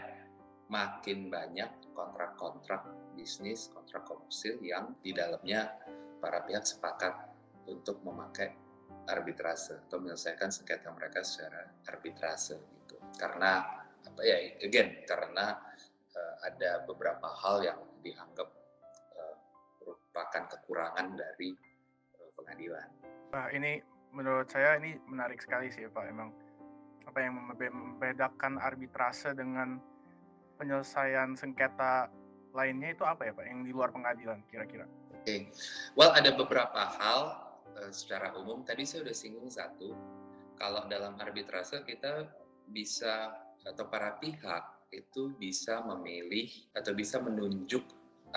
makin 0.69 1.27
banyak 1.27 1.69
kontrak-kontrak 2.01 3.13
bisnis, 3.13 3.69
kontrak 3.69 4.09
komersil 4.09 4.57
yang 4.65 4.97
di 5.05 5.13
dalamnya 5.13 5.69
para 6.17 6.41
pihak 6.41 6.65
sepakat 6.65 7.13
untuk 7.69 8.01
memakai 8.01 8.57
arbitrase 9.05 9.85
atau 9.85 10.01
menyelesaikan 10.01 10.49
sengketa 10.49 10.89
mereka 10.93 11.21
secara 11.21 11.69
arbitrase 11.85 12.57
gitu. 12.57 12.97
Karena 13.17 13.61
apa 14.01 14.21
ya 14.25 14.37
again 14.65 15.05
karena 15.05 15.61
uh, 16.17 16.35
ada 16.41 16.81
beberapa 16.89 17.29
hal 17.29 17.61
yang 17.61 17.79
dianggap 18.01 18.49
uh, 19.17 19.35
merupakan 19.81 20.43
kekurangan 20.57 21.13
dari 21.13 21.53
uh, 22.17 22.29
pengadilan. 22.33 22.89
Nah, 23.31 23.47
ini 23.53 23.77
menurut 24.11 24.49
saya 24.49 24.77
ini 24.81 24.97
menarik 25.05 25.39
sekali 25.39 25.69
sih 25.69 25.85
Pak 25.87 26.05
emang 26.09 26.29
apa 27.05 27.17
yang 27.21 27.33
membedakan 27.39 28.61
arbitrase 28.61 29.33
dengan 29.33 29.90
penyelesaian 30.61 31.33
sengketa 31.33 32.13
lainnya 32.53 32.93
itu 32.93 33.01
apa 33.01 33.25
ya 33.25 33.33
Pak 33.33 33.45
yang 33.49 33.65
di 33.65 33.73
luar 33.73 33.89
pengadilan 33.89 34.45
kira-kira? 34.53 34.85
Oke, 35.09 35.25
okay. 35.25 35.39
well 35.97 36.13
ada 36.13 36.29
beberapa 36.37 36.85
hal 37.01 37.21
uh, 37.73 37.89
secara 37.89 38.37
umum. 38.37 38.61
Tadi 38.61 38.85
saya 38.85 39.01
sudah 39.01 39.15
singgung 39.17 39.49
satu. 39.49 39.97
Kalau 40.61 40.85
dalam 40.85 41.17
arbitrase 41.17 41.81
kita 41.81 42.29
bisa 42.69 43.33
atau 43.65 43.89
para 43.89 44.21
pihak 44.21 44.93
itu 44.93 45.33
bisa 45.41 45.81
memilih 45.81 46.51
atau 46.77 46.93
bisa 46.93 47.17
menunjuk 47.17 47.81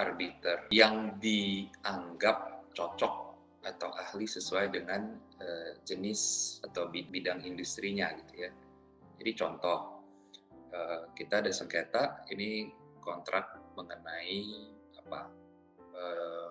arbiter 0.01 0.73
yang 0.73 1.21
dianggap 1.21 2.65
cocok 2.73 3.37
atau 3.65 3.93
ahli 3.97 4.25
sesuai 4.25 4.73
dengan 4.73 5.17
uh, 5.41 5.73
jenis 5.85 6.61
atau 6.65 6.89
bidang 6.89 7.45
industrinya 7.45 8.09
gitu 8.25 8.49
ya. 8.49 8.51
Jadi 9.21 9.31
contoh 9.37 9.94
uh, 10.75 11.01
kita 11.15 11.41
ada 11.41 11.55
sengketa 11.55 12.27
ini 12.35 12.75
kontrak 12.99 13.55
mengenai 13.79 14.67
apa 14.99 15.31
uh, 15.95 16.49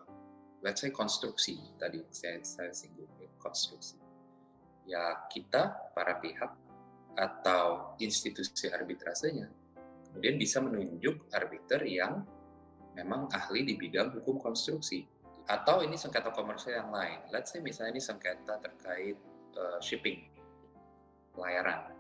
let's 0.64 0.80
say 0.80 0.90
konstruksi 0.90 1.60
tadi 1.76 2.00
saya 2.10 2.40
saya 2.42 2.72
singgung 2.72 3.12
ya, 3.20 3.28
konstruksi. 3.38 4.00
Ya 4.84 5.28
kita 5.32 5.92
para 5.96 6.20
pihak 6.20 6.52
atau 7.14 7.96
institusi 8.02 8.68
arbitrasenya 8.72 9.48
kemudian 10.12 10.36
bisa 10.36 10.60
menunjuk 10.60 11.30
arbiter 11.32 11.86
yang 11.88 12.26
memang 12.94 13.26
ahli 13.34 13.66
di 13.66 13.74
bidang 13.80 14.14
hukum 14.14 14.38
konstruksi. 14.38 15.10
Atau 15.44 15.84
ini 15.84 16.00
sengketa 16.00 16.32
komersial 16.32 16.88
yang 16.88 16.92
lain. 16.94 17.20
Let's 17.28 17.52
say 17.52 17.60
misalnya 17.60 18.00
ini 18.00 18.04
sengketa 18.04 18.64
terkait 18.64 19.20
uh, 19.60 19.80
shipping 19.84 20.24
pelayaran 21.36 21.93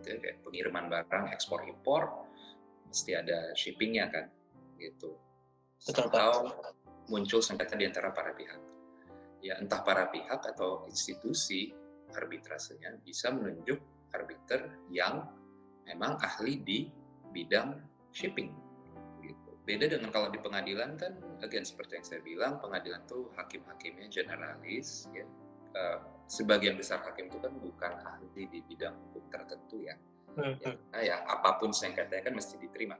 gitu, 0.00 0.18
kayak 0.20 0.42
pengiriman 0.42 0.90
barang 0.90 1.30
ekspor 1.30 1.62
impor 1.66 2.26
mesti 2.88 3.12
ada 3.14 3.54
shippingnya 3.54 4.10
kan 4.10 4.26
gitu. 4.78 5.18
Betul, 5.84 6.08
atau 6.08 6.48
muncul 7.10 7.40
sengketa 7.44 7.76
di 7.76 7.84
antara 7.84 8.14
para 8.14 8.32
pihak. 8.32 8.60
Ya 9.44 9.60
entah 9.60 9.84
para 9.84 10.08
pihak 10.08 10.40
atau 10.40 10.88
institusi 10.88 11.74
arbitrasenya 12.14 13.02
bisa 13.02 13.34
menunjuk 13.34 13.76
arbiter 14.14 14.70
yang 14.88 15.26
memang 15.84 16.16
ahli 16.22 16.62
di 16.62 16.88
bidang 17.34 17.76
shipping 18.14 18.54
gitu. 19.20 19.50
beda 19.66 19.90
dengan 19.90 20.14
kalau 20.14 20.30
di 20.30 20.38
pengadilan 20.38 20.94
kan 20.94 21.18
again 21.42 21.66
seperti 21.66 21.98
yang 21.98 22.06
saya 22.06 22.20
bilang 22.22 22.62
pengadilan 22.62 23.02
tuh 23.10 23.28
hakim-hakimnya 23.34 24.06
generalis 24.08 25.10
ya 25.10 25.26
uh, 25.74 25.98
sebagian 26.26 26.74
besar 26.78 27.04
hakim 27.04 27.28
itu 27.28 27.38
kan 27.38 27.52
bukan 27.56 27.92
ahli 28.00 28.48
di 28.48 28.60
bidang 28.64 28.96
hukum 28.96 29.24
tertentu 29.28 29.84
ya 29.84 29.94
Hmm, 30.34 30.58
ya, 30.58 30.70
nah, 30.90 31.02
ya 31.02 31.16
apa 31.30 31.62
pun 31.62 31.70
sengketanya 31.70 32.26
kan 32.26 32.34
mesti 32.34 32.58
diterima. 32.58 32.98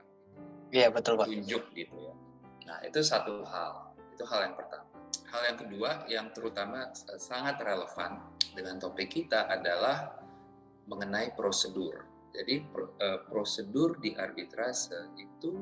Iya 0.71 0.87
betul 0.87 1.19
pak. 1.19 1.27
Tunjuk 1.27 1.63
gitu 1.75 1.95
ya. 1.99 2.15
Nah 2.63 2.79
itu 2.87 2.99
satu 3.03 3.43
hal, 3.43 3.91
itu 4.15 4.23
hal 4.23 4.51
yang 4.51 4.55
pertama. 4.55 4.83
hal 5.25 5.41
yang 5.51 5.59
kedua 5.59 5.91
yang 6.07 6.27
terutama 6.31 6.95
sangat 7.19 7.59
relevan 7.59 8.23
dengan 8.55 8.79
topik 8.79 9.11
kita 9.11 9.51
adalah 9.51 10.15
mengenai 10.87 11.35
prosedur. 11.35 12.07
Jadi 12.31 12.63
prosedur 13.27 13.99
di 13.99 14.15
arbitrase 14.15 15.11
itu 15.19 15.59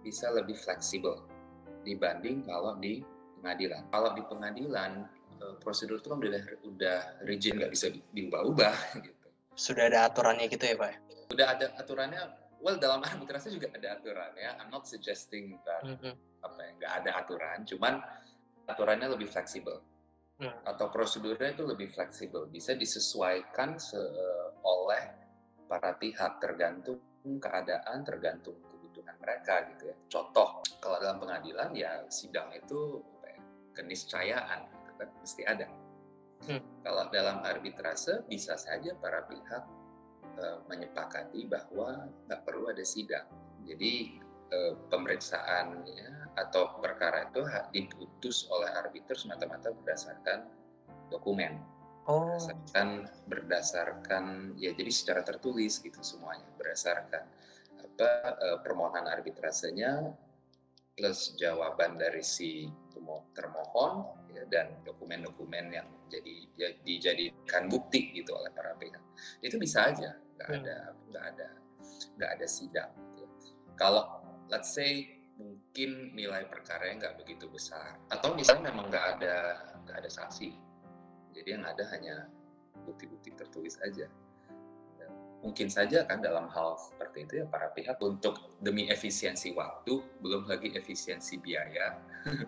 bisa 0.00 0.32
lebih 0.32 0.56
fleksibel 0.56 1.20
dibanding 1.84 2.48
kalau 2.48 2.80
di 2.80 3.04
pengadilan. 3.40 3.84
Kalau 3.92 4.10
di 4.16 4.22
pengadilan 4.24 5.04
prosedur 5.60 5.98
itu 6.00 6.08
kan 6.10 6.18
udah 6.20 6.44
udah 6.66 6.98
rigid 7.24 7.56
nggak 7.58 7.72
bisa 7.72 7.90
diubah-ubah 8.12 8.76
gitu. 9.06 9.28
Sudah 9.54 9.86
ada 9.90 10.10
aturannya 10.10 10.46
gitu 10.50 10.64
ya 10.64 10.76
pak? 10.78 10.92
Udah 11.30 11.46
ada 11.54 11.66
aturannya. 11.78 12.22
Well 12.64 12.80
dalam 12.80 13.04
arbitrase 13.04 13.52
juga 13.52 13.68
ada 13.76 14.00
aturannya. 14.00 14.56
I'm 14.56 14.72
not 14.72 14.88
suggesting 14.88 15.60
that 15.68 15.84
mm 15.84 15.96
-hmm. 16.00 16.14
apa 16.40 16.58
ya 16.60 16.70
nggak 16.80 16.92
ada 17.04 17.10
aturan, 17.20 17.58
cuman 17.68 17.94
aturannya 18.64 19.08
lebih 19.12 19.28
fleksibel 19.28 19.80
mm. 20.40 20.64
atau 20.64 20.88
prosedurnya 20.88 21.52
itu 21.52 21.64
lebih 21.64 21.92
fleksibel, 21.92 22.48
bisa 22.48 22.72
disesuaikan 22.72 23.76
oleh 24.64 25.04
para 25.68 25.96
pihak 25.96 26.40
tergantung 26.40 27.00
keadaan, 27.40 28.04
tergantung 28.04 28.56
kebutuhan 28.68 29.16
mereka 29.20 29.64
gitu 29.72 29.92
ya. 29.92 29.96
Contoh 30.08 30.60
kalau 30.80 31.00
dalam 31.00 31.20
pengadilan 31.20 31.72
ya 31.72 32.04
sidang 32.12 32.52
itu 32.52 33.00
ya, 33.24 33.36
keniscayaan 33.72 34.68
kan 34.98 35.08
mesti 35.20 35.42
ada. 35.46 35.66
Hmm. 36.44 36.60
Kalau 36.84 37.08
dalam 37.08 37.40
arbitrase 37.40 38.26
bisa 38.28 38.58
saja 38.60 38.92
para 39.00 39.24
pihak 39.24 39.64
uh, 40.36 40.58
menyepakati 40.68 41.48
bahwa 41.48 42.04
nggak 42.28 42.42
perlu 42.44 42.68
ada 42.68 42.84
sidang. 42.84 43.24
Jadi 43.64 44.20
uh, 44.52 44.74
pemeriksaannya 44.92 46.36
atau 46.36 46.76
perkara 46.82 47.30
itu 47.30 47.46
diputus 47.72 48.44
oleh 48.50 48.68
arbiter 48.74 49.16
semata-mata 49.16 49.72
berdasarkan 49.72 50.44
dokumen. 51.08 51.62
Oh. 52.04 52.36
Berdasarkan 52.36 52.88
berdasarkan 53.24 54.24
ya 54.60 54.76
jadi 54.76 54.92
secara 54.92 55.24
tertulis 55.24 55.80
gitu 55.80 56.04
semuanya 56.04 56.44
berdasarkan 56.60 57.24
apa 57.80 58.10
uh, 58.36 58.58
permohonan 58.60 59.08
arbitrasenya 59.08 60.12
plus 60.94 61.32
jawaban 61.40 61.96
dari 61.96 62.20
si 62.20 62.68
termohon 63.34 64.23
dan 64.50 64.74
dokumen-dokumen 64.82 65.70
yang 65.70 65.88
jadi 66.10 66.34
ya, 66.58 66.68
dijadikan 66.82 67.70
bukti 67.70 68.10
gitu 68.14 68.34
oleh 68.34 68.50
para 68.50 68.74
pihak 68.76 69.00
itu 69.40 69.56
bisa 69.56 69.90
aja 69.90 70.14
nggak 70.38 70.48
hmm. 70.50 70.58
ada 70.62 70.76
nggak 71.10 71.24
ada 71.34 71.48
nggak 72.18 72.30
ada 72.38 72.46
sidang 72.46 72.90
gitu. 73.14 73.24
Ya. 73.24 73.72
kalau 73.78 74.04
let's 74.50 74.74
say 74.74 75.14
mungkin 75.34 76.14
nilai 76.14 76.46
perkara 76.46 76.94
nggak 76.94 77.18
begitu 77.22 77.50
besar 77.50 77.98
atau 78.10 78.34
misalnya 78.34 78.70
memang 78.70 78.90
nggak 78.90 79.06
ada 79.18 79.36
nggak 79.86 79.96
ada 80.06 80.10
saksi 80.10 80.54
jadi 81.34 81.58
yang 81.58 81.64
ada 81.66 81.82
hanya 81.90 82.30
bukti-bukti 82.86 83.34
tertulis 83.34 83.78
aja 83.82 84.06
mungkin 85.44 85.68
saja 85.68 86.08
kan 86.08 86.24
dalam 86.24 86.48
hal 86.48 86.80
seperti 86.80 87.28
itu 87.28 87.44
ya 87.44 87.46
para 87.52 87.68
pihak 87.76 88.00
untuk 88.00 88.56
demi 88.64 88.88
efisiensi 88.88 89.52
waktu 89.52 90.00
belum 90.24 90.48
lagi 90.48 90.72
efisiensi 90.72 91.36
biaya 91.36 92.00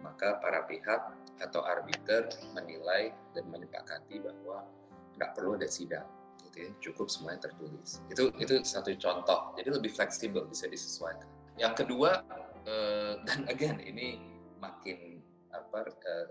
maka 0.00 0.40
para 0.40 0.64
pihak 0.66 1.12
atau 1.40 1.64
arbiter 1.64 2.28
menilai 2.52 3.12
dan 3.32 3.48
menyepakati 3.48 4.20
bahwa 4.20 4.68
nggak 5.16 5.30
perlu 5.36 5.56
ada 5.56 5.68
sidang 5.68 6.04
gitu 6.48 6.68
ya. 6.68 6.70
Cukup 6.80 7.06
semuanya 7.08 7.48
tertulis. 7.48 8.00
Itu 8.12 8.32
itu 8.40 8.60
satu 8.64 8.92
contoh. 8.96 9.52
Jadi 9.56 9.68
lebih 9.72 9.92
fleksibel 9.92 10.44
bisa 10.48 10.68
disesuaikan. 10.68 11.28
Yang 11.60 11.84
kedua 11.84 12.24
uh, 12.68 13.12
dan 13.28 13.48
again 13.48 13.80
ini 13.80 14.20
makin 14.60 15.20
apa 15.52 15.88
uh, 15.88 16.28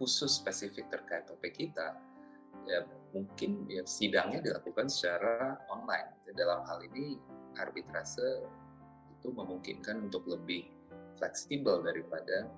khusus 0.00 0.40
spesifik 0.40 0.88
terkait 0.88 1.28
topik 1.28 1.52
kita 1.56 1.96
ya 2.68 2.84
mungkin 3.12 3.64
ya 3.68 3.84
sidangnya 3.84 4.40
dilakukan 4.40 4.88
secara 4.88 5.60
online. 5.72 6.16
Dalam 6.30 6.62
hal 6.62 6.78
ini 6.86 7.18
arbitrase 7.58 8.46
itu 9.18 9.28
memungkinkan 9.34 10.08
untuk 10.08 10.24
lebih 10.30 10.70
fleksibel 11.20 11.84
daripada 11.84 12.48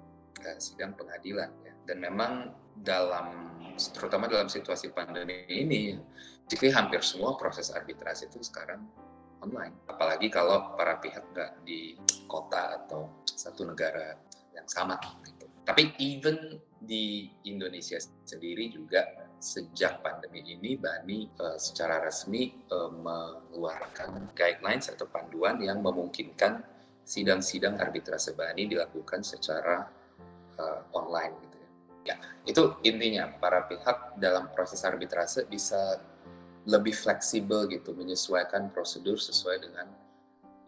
sidang 0.59 0.97
pengadilan 0.97 1.51
ya. 1.63 1.75
Dan 1.83 1.99
memang 2.03 2.55
dalam 2.79 3.59
terutama 3.97 4.29
dalam 4.29 4.47
situasi 4.47 4.93
pandemi 4.93 5.45
ini, 5.49 5.99
jadi 6.47 6.73
hampir 6.77 7.03
semua 7.03 7.35
proses 7.35 7.73
arbitrase 7.73 8.29
itu 8.31 8.39
sekarang 8.45 8.85
online. 9.43 9.75
Apalagi 9.91 10.31
kalau 10.31 10.79
para 10.79 11.03
pihak 11.03 11.35
nggak 11.35 11.67
di 11.67 11.99
kota 12.31 12.83
atau 12.83 13.11
satu 13.27 13.67
negara 13.67 14.15
yang 14.55 14.69
sama. 14.71 14.97
Gitu. 15.27 15.47
Tapi 15.63 15.95
even 15.99 16.59
di 16.83 17.31
Indonesia 17.47 17.99
sendiri 18.27 18.71
juga 18.71 19.07
sejak 19.43 20.03
pandemi 20.03 20.43
ini 20.47 20.79
Bani 20.79 21.27
uh, 21.43 21.59
secara 21.59 21.99
resmi 21.99 22.55
uh, 22.71 22.91
mengeluarkan 22.91 24.31
guidelines 24.39 24.87
atau 24.87 25.11
panduan 25.11 25.59
yang 25.59 25.83
memungkinkan 25.83 26.63
sidang-sidang 27.03 27.83
arbitrase 27.83 28.39
Bani 28.39 28.71
dilakukan 28.71 29.27
secara 29.27 29.83
uh, 30.63 30.87
online 30.95 31.35
gitu 31.43 31.57
ya. 31.59 31.69
Ya, 32.03 32.17
itu 32.47 32.63
intinya 32.87 33.31
para 33.39 33.67
pihak 33.67 34.19
dalam 34.19 34.51
proses 34.55 34.83
arbitrase 34.87 35.47
bisa 35.51 35.99
lebih 36.67 36.95
fleksibel 36.95 37.67
gitu 37.67 37.91
menyesuaikan 37.95 38.71
prosedur 38.71 39.19
sesuai 39.19 39.67
dengan 39.67 39.91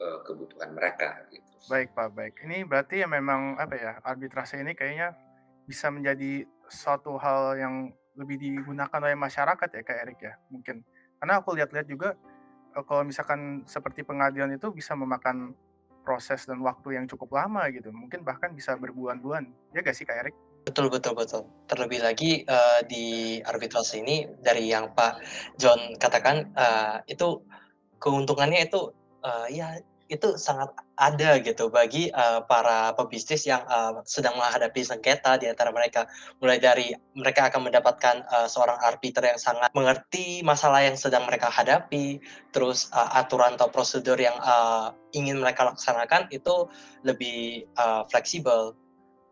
uh, 0.03 0.19
kebutuhan 0.27 0.75
mereka 0.75 1.23
gitu. 1.31 1.47
Baik 1.71 1.95
Pak, 1.95 2.09
baik. 2.13 2.35
Ini 2.43 2.67
berarti 2.67 3.03
ya 3.03 3.09
memang 3.09 3.55
apa 3.59 3.75
ya 3.79 3.93
arbitrase 4.03 4.59
ini 4.59 4.75
kayaknya 4.75 5.15
bisa 5.65 5.89
menjadi 5.89 6.45
suatu 6.69 7.17
hal 7.17 7.57
yang 7.57 7.75
lebih 8.15 8.39
digunakan 8.39 9.01
oleh 9.03 9.19
masyarakat 9.19 9.69
ya 9.75 9.83
Kak 9.83 9.99
Erik 10.07 10.21
ya 10.23 10.35
mungkin 10.49 10.87
karena 11.19 11.43
aku 11.43 11.57
lihat-lihat 11.57 11.87
juga 11.89 12.15
eh, 12.77 12.85
kalau 12.87 13.03
misalkan 13.03 13.67
seperti 13.67 14.07
pengadilan 14.07 14.55
itu 14.55 14.71
bisa 14.71 14.95
memakan 14.95 15.57
proses 16.05 16.45
dan 16.45 16.61
waktu 16.61 17.01
yang 17.01 17.09
cukup 17.09 17.33
lama 17.33 17.67
gitu 17.73 17.89
mungkin 17.91 18.21
bahkan 18.23 18.53
bisa 18.53 18.77
berbulan-bulan 18.77 19.49
ya 19.73 19.81
gak 19.81 19.97
sih 19.97 20.05
Kak 20.05 20.21
Erik? 20.21 20.37
Betul 20.65 20.89
betul 20.89 21.13
betul. 21.13 21.43
Terlebih 21.69 22.01
lagi 22.01 22.41
uh, 22.49 22.81
di 22.89 23.37
arbitrase 23.45 24.01
ini 24.01 24.25
dari 24.41 24.69
yang 24.69 24.93
Pak 24.97 25.21
John 25.61 25.97
katakan 26.01 26.53
uh, 26.57 27.05
itu 27.05 27.45
keuntungannya 28.01 28.65
itu 28.65 28.93
uh, 29.25 29.49
ya 29.49 29.77
itu 30.13 30.37
sangat 30.37 30.69
ada 31.01 31.41
gitu 31.41 31.73
bagi 31.73 32.13
uh, 32.13 32.45
para 32.45 32.93
pebisnis 32.93 33.49
yang 33.49 33.65
uh, 33.67 34.05
sedang 34.05 34.37
menghadapi 34.37 34.85
sengketa 34.85 35.41
di 35.41 35.49
antara 35.49 35.73
mereka. 35.73 36.05
Mulai 36.45 36.61
dari 36.61 36.93
mereka 37.17 37.49
akan 37.49 37.73
mendapatkan 37.73 38.21
uh, 38.29 38.45
seorang 38.45 38.77
arbiter 38.85 39.25
yang 39.25 39.41
sangat 39.41 39.73
mengerti 39.73 40.45
masalah 40.45 40.85
yang 40.85 40.95
sedang 40.95 41.25
mereka 41.25 41.49
hadapi, 41.49 42.21
terus 42.53 42.93
uh, 42.93 43.17
aturan 43.17 43.57
atau 43.57 43.73
prosedur 43.73 44.21
yang 44.21 44.37
uh, 44.45 44.93
ingin 45.17 45.41
mereka 45.41 45.65
laksanakan 45.73 46.29
itu 46.29 46.69
lebih 47.03 47.65
uh, 47.81 48.05
fleksibel. 48.13 48.77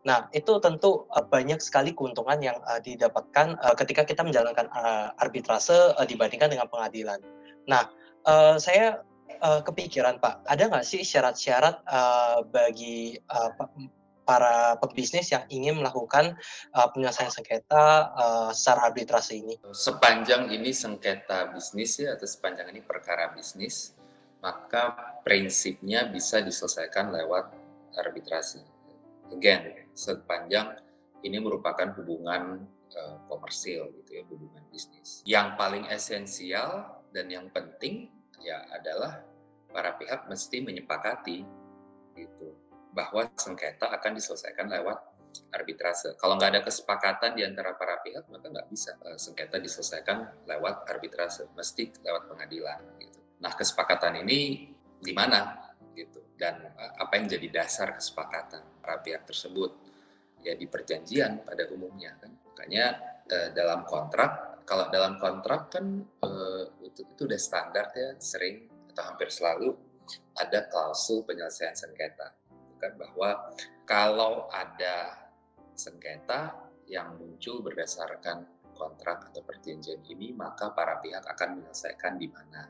Nah, 0.03 0.27
itu 0.35 0.59
tentu 0.59 1.07
banyak 1.31 1.63
sekali 1.63 1.95
keuntungan 1.95 2.43
yang 2.43 2.59
didapatkan 2.83 3.55
ketika 3.79 4.03
kita 4.03 4.27
menjalankan 4.27 4.67
arbitrase 5.15 5.95
dibandingkan 6.11 6.51
dengan 6.51 6.67
pengadilan. 6.67 7.23
Nah, 7.71 7.87
saya 8.59 9.07
uh, 9.41 9.61
kepikiran 9.65 10.21
Pak, 10.21 10.45
ada 10.45 10.69
nggak 10.69 10.85
sih 10.85 11.01
syarat-syarat 11.01 11.81
uh, 11.89 12.45
bagi 12.51 13.17
uh, 13.31 13.51
para 14.23 14.79
pebisnis 14.79 15.35
yang 15.35 15.43
ingin 15.51 15.83
melakukan 15.83 16.39
uh, 16.73 16.89
penyelesaian 16.95 17.31
sengketa 17.31 18.15
uh, 18.15 18.51
secara 18.55 18.93
arbitrase 18.93 19.39
ini? 19.39 19.59
Sepanjang 19.75 20.49
ini 20.51 20.71
sengketa 20.71 21.51
bisnis 21.51 21.99
ya 21.99 22.15
atau 22.15 22.27
sepanjang 22.27 22.71
ini 22.71 22.81
perkara 22.83 23.35
bisnis, 23.35 23.99
maka 24.41 24.95
prinsipnya 25.27 26.07
bisa 26.07 26.39
diselesaikan 26.41 27.11
lewat 27.11 27.51
arbitrasi. 27.99 28.63
Again, 29.35 29.91
sepanjang 29.93 30.79
ini 31.23 31.39
merupakan 31.43 31.91
hubungan 31.99 32.63
uh, 32.95 33.17
komersil 33.27 33.91
gitu 34.03 34.11
ya, 34.11 34.23
hubungan 34.31 34.63
bisnis. 34.71 35.23
Yang 35.27 35.49
paling 35.59 35.85
esensial 35.91 37.03
dan 37.11 37.29
yang 37.29 37.47
penting 37.51 38.09
ya 38.43 38.67
adalah 38.71 39.23
para 39.73 39.97
pihak 39.97 40.29
mesti 40.29 40.61
menyepakati 40.61 41.39
gitu 42.19 42.49
bahwa 42.93 43.25
sengketa 43.33 43.89
akan 43.89 44.21
diselesaikan 44.21 44.69
lewat 44.69 45.01
arbitrase. 45.53 46.13
Kalau 46.21 46.37
nggak 46.37 46.51
ada 46.53 46.63
kesepakatan 46.65 47.33
di 47.33 47.43
antara 47.43 47.73
para 47.73 47.97
pihak, 48.05 48.29
maka 48.29 48.53
nggak 48.53 48.69
bisa 48.69 48.93
uh, 49.01 49.17
sengketa 49.17 49.57
diselesaikan 49.57 50.45
lewat 50.45 50.85
arbitrase, 50.93 51.49
mesti 51.57 51.89
lewat 52.05 52.29
pengadilan. 52.29 52.81
Gitu. 53.01 53.19
Nah, 53.41 53.53
kesepakatan 53.57 54.21
ini 54.21 54.69
di 55.01 55.13
mana 55.17 55.73
gitu 55.97 56.37
dan 56.37 56.61
uh, 56.77 57.01
apa 57.01 57.17
yang 57.17 57.33
jadi 57.33 57.65
dasar 57.65 57.97
kesepakatan 57.97 58.85
para 58.85 59.01
pihak 59.01 59.25
tersebut 59.25 59.73
ya 60.45 60.53
di 60.53 60.69
perjanjian 60.69 61.41
pada 61.49 61.65
umumnya 61.73 62.13
kan. 62.21 62.29
Makanya 62.53 62.85
uh, 63.25 63.49
dalam 63.57 63.89
kontrak, 63.89 64.52
kalau 64.73 64.89
dalam 64.89 65.21
kontrak 65.21 65.69
kan 65.69 66.01
uh, 66.25 66.65
itu, 66.81 67.05
itu 67.05 67.29
udah 67.29 67.37
standar 67.37 67.93
ya, 67.93 68.17
sering 68.17 68.73
atau 68.89 69.05
hampir 69.05 69.29
selalu 69.29 69.77
ada 70.41 70.65
klausul 70.73 71.29
penyelesaian 71.29 71.77
sengketa 71.77 72.33
kan 72.81 72.97
bahwa 72.97 73.53
kalau 73.85 74.49
ada 74.49 75.29
sengketa 75.77 76.57
yang 76.89 77.21
muncul 77.21 77.61
berdasarkan 77.61 78.49
kontrak 78.73 79.29
atau 79.29 79.45
perjanjian 79.45 80.01
ini, 80.09 80.33
maka 80.33 80.73
para 80.73 80.99
pihak 80.99 81.23
akan 81.23 81.61
menyelesaikan 81.61 82.19
di 82.19 82.27
mana. 82.33 82.67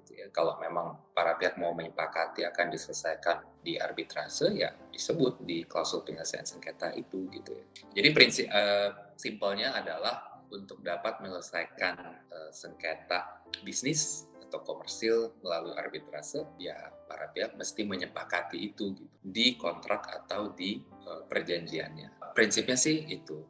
Gitu 0.00 0.16
ya. 0.16 0.26
Kalau 0.32 0.56
memang 0.62 1.12
para 1.12 1.36
pihak 1.36 1.58
mau 1.60 1.76
menyepakati 1.76 2.46
akan 2.48 2.72
diselesaikan 2.72 3.60
di 3.60 3.76
arbitrase, 3.76 4.54
ya 4.56 4.72
disebut 4.88 5.42
di 5.44 5.66
klausul 5.66 6.06
penyelesaian 6.06 6.46
sengketa 6.46 6.94
itu 6.96 7.28
gitu 7.28 7.52
ya. 7.52 7.66
Jadi 8.00 8.08
prinsip 8.14 8.46
uh, 8.48 9.12
simpelnya 9.18 9.76
adalah 9.76 10.35
untuk 10.50 10.82
dapat 10.82 11.18
menyelesaikan 11.22 11.94
uh, 12.30 12.50
sengketa 12.54 13.42
bisnis 13.62 14.26
atau 14.46 14.62
komersil 14.62 15.34
melalui 15.42 15.74
arbitrase, 15.74 16.46
ya 16.62 16.78
para 17.10 17.26
pihak 17.34 17.58
mesti 17.58 17.82
menyepakati 17.82 18.58
itu 18.62 18.94
gitu, 18.94 19.14
di 19.22 19.58
kontrak 19.58 20.06
atau 20.06 20.54
di 20.54 20.78
uh, 21.06 21.26
perjanjiannya. 21.26 22.34
Prinsipnya 22.34 22.78
sih 22.78 23.10
itu. 23.10 23.42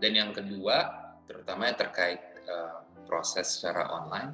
Dan 0.00 0.16
yang 0.16 0.32
kedua, 0.32 0.88
terutama 1.28 1.68
yang 1.68 1.76
terkait 1.76 2.20
uh, 2.48 2.80
proses 3.04 3.60
secara 3.60 3.92
online, 3.92 4.32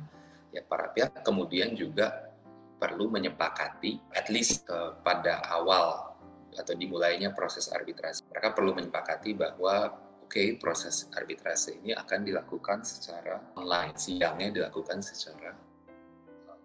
ya 0.55 0.62
para 0.62 0.95
pihak 0.95 1.27
kemudian 1.27 1.75
juga 1.75 2.31
perlu 2.79 3.11
menyepakati, 3.11 3.99
at 4.14 4.31
least 4.31 4.62
uh, 4.71 4.95
pada 5.03 5.42
awal 5.51 6.14
atau 6.57 6.73
dimulainya 6.73 7.35
proses 7.37 7.69
arbitrase. 7.69 8.25
Mereka 8.33 8.57
perlu 8.57 8.73
menyepakati 8.73 9.37
bahwa 9.37 10.06
oke 10.27 10.35
okay, 10.35 10.59
proses 10.59 11.07
arbitrase 11.15 11.79
ini 11.79 11.95
akan 11.95 12.27
dilakukan 12.27 12.83
secara 12.83 13.39
online, 13.55 13.95
sidangnya 13.95 14.51
dilakukan 14.51 14.99
secara 14.99 15.55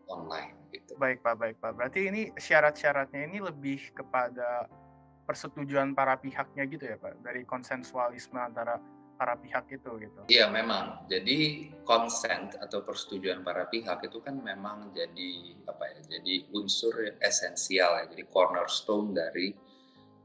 online 0.10 0.74
gitu. 0.74 0.98
Baik 0.98 1.22
Pak, 1.22 1.36
baik 1.38 1.58
Pak. 1.62 1.72
Berarti 1.78 2.10
ini 2.10 2.34
syarat-syaratnya 2.34 3.30
ini 3.30 3.38
lebih 3.38 3.94
kepada 3.94 4.66
persetujuan 5.30 5.94
para 5.94 6.18
pihaknya 6.18 6.66
gitu 6.66 6.90
ya 6.90 6.98
Pak, 6.98 7.22
dari 7.22 7.46
konsensualisme 7.46 8.42
antara 8.42 8.82
para 9.22 9.38
pihak 9.38 9.70
itu 9.70 9.92
gitu. 10.02 10.20
Iya 10.34 10.50
memang. 10.50 11.06
Jadi 11.06 11.70
consent 11.86 12.58
atau 12.58 12.82
persetujuan 12.82 13.46
para 13.46 13.70
pihak 13.70 14.02
itu 14.02 14.18
kan 14.26 14.42
memang 14.42 14.90
jadi 14.90 15.62
apa 15.70 15.86
ya? 15.94 16.18
Jadi 16.18 16.50
unsur 16.58 16.98
esensial 17.22 18.02
ya. 18.02 18.06
Jadi 18.10 18.26
cornerstone 18.26 19.14
dari 19.14 19.54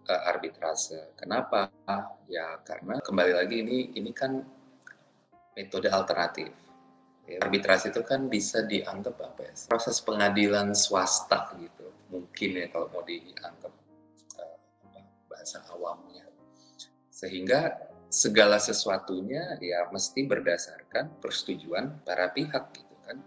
arbitrase. 0.06 1.14
Kenapa? 1.18 1.70
Ya 2.30 2.58
karena 2.62 3.02
kembali 3.02 3.32
lagi 3.34 3.56
ini 3.62 3.78
ini 3.98 4.10
kan 4.14 4.38
metode 5.56 5.90
alternatif 5.90 6.66
Ya, 7.26 7.42
arbitrasi 7.42 7.90
itu 7.90 8.06
kan 8.06 8.30
bisa 8.30 8.62
dianggap 8.62 9.18
apa 9.18 9.50
ya? 9.50 9.52
Proses 9.66 9.98
pengadilan 9.98 10.70
swasta 10.78 11.50
gitu. 11.58 11.90
Mungkin 12.14 12.50
ya 12.54 12.66
kalau 12.70 12.86
mau 12.94 13.02
dianggap 13.02 13.72
uh, 14.38 14.58
bahasa 15.26 15.58
awamnya. 15.74 16.22
Sehingga 17.10 17.74
segala 18.06 18.62
sesuatunya 18.62 19.58
ya 19.58 19.90
mesti 19.90 20.22
berdasarkan 20.22 21.18
persetujuan 21.18 22.06
para 22.06 22.30
pihak 22.30 22.70
gitu 22.78 22.94
kan. 23.02 23.18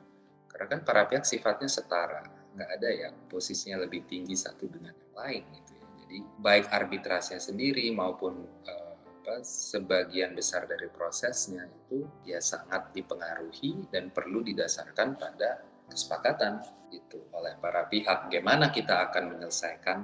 Karena 0.48 0.66
kan 0.72 0.80
para 0.88 1.04
pihak 1.04 1.28
sifatnya 1.28 1.68
setara, 1.68 2.24
nggak 2.56 2.70
ada 2.80 2.90
yang 2.96 3.16
posisinya 3.28 3.84
lebih 3.84 4.08
tinggi 4.08 4.40
satu 4.40 4.64
dengan 4.72 4.96
yang 4.96 5.14
lain 5.20 5.44
gitu 5.60 5.72
ya. 5.76 5.79
Jadi 6.10 6.26
baik 6.42 6.74
arbitrasinya 6.74 7.38
sendiri 7.38 7.86
maupun 7.94 8.42
uh, 8.66 8.90
apa 9.30 9.46
sebagian 9.46 10.34
besar 10.34 10.66
dari 10.66 10.90
prosesnya 10.90 11.70
itu 11.70 12.02
ya 12.26 12.42
sangat 12.42 12.90
dipengaruhi 12.98 13.86
dan 13.94 14.10
perlu 14.10 14.42
didasarkan 14.42 15.22
pada 15.22 15.62
kesepakatan 15.86 16.66
itu 16.90 17.30
oleh 17.30 17.54
para 17.62 17.86
pihak. 17.86 18.26
Bagaimana 18.26 18.74
kita 18.74 19.06
akan 19.06 19.38
menyelesaikan 19.38 20.00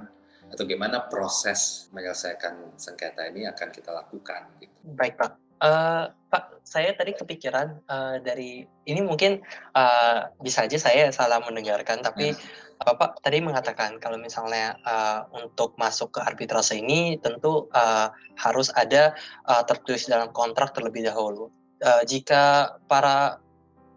atau 0.46 0.62
bagaimana 0.62 1.10
proses 1.10 1.90
menyelesaikan 1.90 2.78
sengketa 2.78 3.26
ini 3.26 3.50
akan 3.50 3.68
kita 3.74 3.90
lakukan. 3.90 4.62
Gitu. 4.62 4.78
Baik 4.94 5.18
Pak. 5.18 5.45
Uh, 5.56 6.12
Pak, 6.28 6.60
saya 6.68 6.92
tadi 6.92 7.16
kepikiran 7.16 7.80
uh, 7.88 8.20
dari 8.20 8.68
ini 8.84 9.00
mungkin 9.00 9.40
uh, 9.72 10.28
bisa 10.44 10.68
aja 10.68 10.76
saya 10.76 11.08
salah 11.14 11.40
mendengarkan, 11.40 12.04
tapi 12.04 12.36
hmm 12.36 12.66
Bapak 12.76 13.24
tadi 13.24 13.40
mengatakan 13.40 13.96
kalau 13.96 14.20
misalnya 14.20 14.76
uh, 14.84 15.24
untuk 15.32 15.72
masuk 15.80 16.12
ke 16.12 16.20
arbitrase 16.20 16.76
ini 16.76 17.16
tentu 17.24 17.72
uh, 17.72 18.12
harus 18.36 18.68
ada 18.76 19.16
uh, 19.48 19.64
tertulis 19.64 20.04
dalam 20.04 20.28
kontrak 20.36 20.76
terlebih 20.76 21.08
dahulu. 21.08 21.48
Uh, 21.80 22.04
jika 22.04 22.76
para 22.84 23.40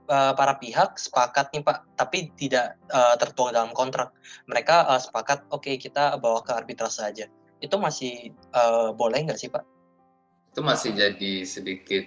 para 0.10 0.58
pihak 0.58 0.98
sepakat 0.98 1.54
nih 1.54 1.62
Pak, 1.62 1.86
tapi 1.94 2.34
tidak 2.34 2.82
uh, 2.90 3.14
tertuang 3.22 3.54
dalam 3.54 3.70
kontrak, 3.78 4.10
mereka 4.50 4.82
uh, 4.90 4.98
sepakat 4.98 5.46
oke 5.54 5.62
okay, 5.62 5.78
kita 5.78 6.18
bawa 6.18 6.42
ke 6.42 6.50
arbitrase 6.50 7.06
saja. 7.06 7.30
Itu 7.62 7.78
masih 7.78 8.34
uh, 8.58 8.90
boleh 8.90 9.30
nggak 9.30 9.38
sih 9.38 9.54
Pak? 9.54 9.62
Itu 10.50 10.62
masih 10.66 10.98
jadi 10.98 11.34
sedikit, 11.46 12.06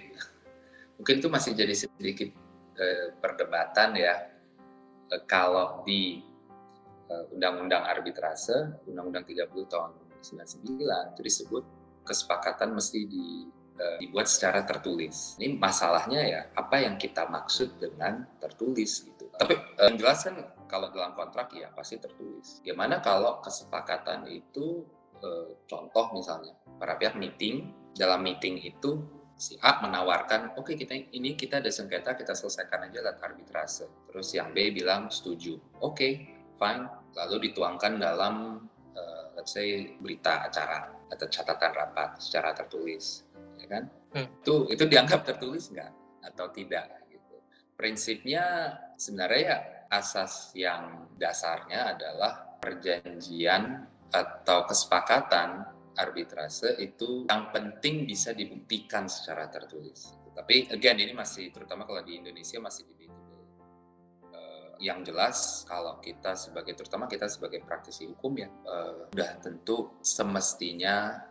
mungkin 0.99 1.15
itu 1.23 1.29
masih 1.31 1.51
jadi 1.55 1.73
sedikit 1.73 2.29
uh, 2.77 3.15
perdebatan 3.17 3.95
ya. 3.97 4.29
Uh, 5.11 5.21
kalau 5.27 5.81
di 5.87 6.33
Eh, 7.13 7.25
Undang-Undang 7.35 7.83
Arbitrase, 7.85 8.81
Undang-Undang 8.89 9.25
30 9.27 9.67
tahun 9.69 9.91
99 10.23 11.13
itu 11.13 11.21
disebut 11.21 11.63
kesepakatan 12.07 12.75
mesti 12.75 12.99
di, 13.07 13.47
uh, 13.79 13.99
dibuat 13.99 14.27
secara 14.27 14.63
tertulis. 14.63 15.35
Ini 15.35 15.55
masalahnya 15.59 16.19
ya 16.23 16.41
apa 16.55 16.79
yang 16.79 16.95
kita 16.95 17.27
maksud 17.27 17.79
dengan 17.79 18.23
tertulis 18.39 19.03
gitu. 19.03 19.27
Tapi 19.35 19.55
uh, 19.55 19.91
menjelaskan 19.91 20.67
kalau 20.67 20.91
dalam 20.95 21.11
kontrak 21.15 21.51
ya 21.51 21.71
pasti 21.75 21.99
tertulis. 21.99 22.63
Gimana 22.63 23.03
kalau 23.03 23.43
kesepakatan 23.43 24.31
itu 24.31 24.87
uh, 25.19 25.59
contoh 25.67 26.15
misalnya 26.15 26.55
para 26.79 26.95
pihak 26.95 27.19
meeting 27.19 27.71
dalam 27.93 28.25
meeting 28.25 28.61
itu 28.61 29.01
si 29.37 29.57
A 29.61 29.81
menawarkan, 29.81 30.55
oke 30.55 30.71
okay, 30.71 30.75
kita 30.77 30.93
ini 31.13 31.33
kita 31.33 31.59
ada 31.59 31.67
sengketa 31.67 32.15
kita 32.15 32.37
selesaikan 32.37 32.89
aja 32.89 33.01
lewat 33.01 33.19
arbitrase. 33.21 33.89
Terus 34.09 34.27
yang 34.37 34.53
B 34.53 34.71
bilang 34.71 35.09
setuju, 35.09 35.57
oke 35.81 35.97
okay, 35.97 36.11
fine, 36.55 36.85
lalu 37.17 37.49
dituangkan 37.49 37.97
dalam 37.97 38.65
uh, 38.93 39.23
let's 39.35 39.53
say 39.53 39.97
berita 39.99 40.47
acara 40.47 40.89
atau 41.11 41.27
catatan 41.29 41.71
rapat 41.73 42.17
secara 42.21 42.53
tertulis, 42.55 43.25
ya 43.57 43.67
kan? 43.67 43.83
Hmm. 44.13 44.29
Itu 44.41 44.69
itu 44.69 44.85
dianggap 44.85 45.25
tertulis 45.25 45.69
nggak 45.73 45.91
atau 46.33 46.47
tidak? 46.53 47.03
Gitu. 47.09 47.35
Prinsipnya 47.75 48.77
sebenarnya 48.97 49.41
ya 49.41 49.57
asas 49.93 50.55
yang 50.57 51.05
dasarnya 51.21 51.93
adalah 51.93 52.57
perjanjian 52.57 53.85
atau 54.13 54.65
kesepakatan 54.65 55.65
arbitrase 55.97 56.77
itu 56.81 57.29
yang 57.29 57.53
penting 57.53 58.05
bisa 58.07 58.33
dibuktikan 58.33 59.05
secara 59.05 59.49
tertulis. 59.49 60.13
Tapi 60.33 60.73
again 60.73 60.97
ini 60.97 61.13
masih 61.13 61.53
terutama 61.53 61.85
kalau 61.85 62.01
di 62.01 62.17
Indonesia 62.17 62.57
masih 62.57 62.89
di 62.89 62.93
yang 64.83 64.99
jelas 65.07 65.63
kalau 65.63 66.03
kita 66.03 66.35
sebagai 66.35 66.75
terutama 66.75 67.07
kita 67.07 67.31
sebagai 67.31 67.63
praktisi 67.63 68.03
hukum 68.03 68.35
ya 68.35 68.51
uh, 68.67 69.07
tentu 69.39 69.95
semestinya 70.03 71.23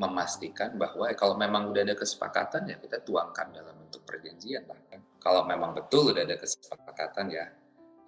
memastikan 0.00 0.76
bahwa 0.80 1.08
kalau 1.12 1.36
memang 1.36 1.72
udah 1.72 1.84
ada 1.84 1.96
kesepakatan 1.96 2.72
ya 2.72 2.76
kita 2.80 3.04
tuangkan 3.04 3.52
dalam 3.52 3.76
bentuk 3.84 4.04
perjanjian 4.08 4.64
lah 4.64 4.80
kan. 4.88 5.00
Kalau 5.20 5.44
memang 5.44 5.76
betul 5.76 6.12
udah 6.12 6.24
ada 6.24 6.36
kesepakatan 6.40 7.32
ya 7.32 7.44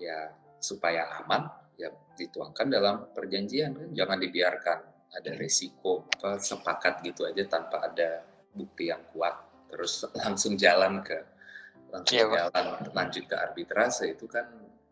ya 0.01 0.33
supaya 0.61 1.21
aman 1.21 1.49
ya 1.77 1.93
dituangkan 2.17 2.67
dalam 2.69 2.95
perjanjian 3.13 3.77
kan 3.77 3.89
jangan 3.93 4.19
dibiarkan 4.21 4.79
ada 5.15 5.33
resiko 5.37 6.05
apa 6.19 6.37
sepakat 6.37 7.01
gitu 7.05 7.25
aja 7.25 7.45
tanpa 7.49 7.85
ada 7.89 8.23
bukti 8.53 8.93
yang 8.93 9.05
kuat. 9.13 9.35
Terus 9.69 10.05
langsung 10.21 10.57
jalan 10.59 11.01
ke 11.01 11.19
langsung 11.89 12.17
ya, 12.17 12.53
jalan 12.53 12.85
lanjut 12.93 13.25
ke 13.25 13.37
arbitrase 13.37 14.13
itu 14.13 14.29
kan 14.29 14.45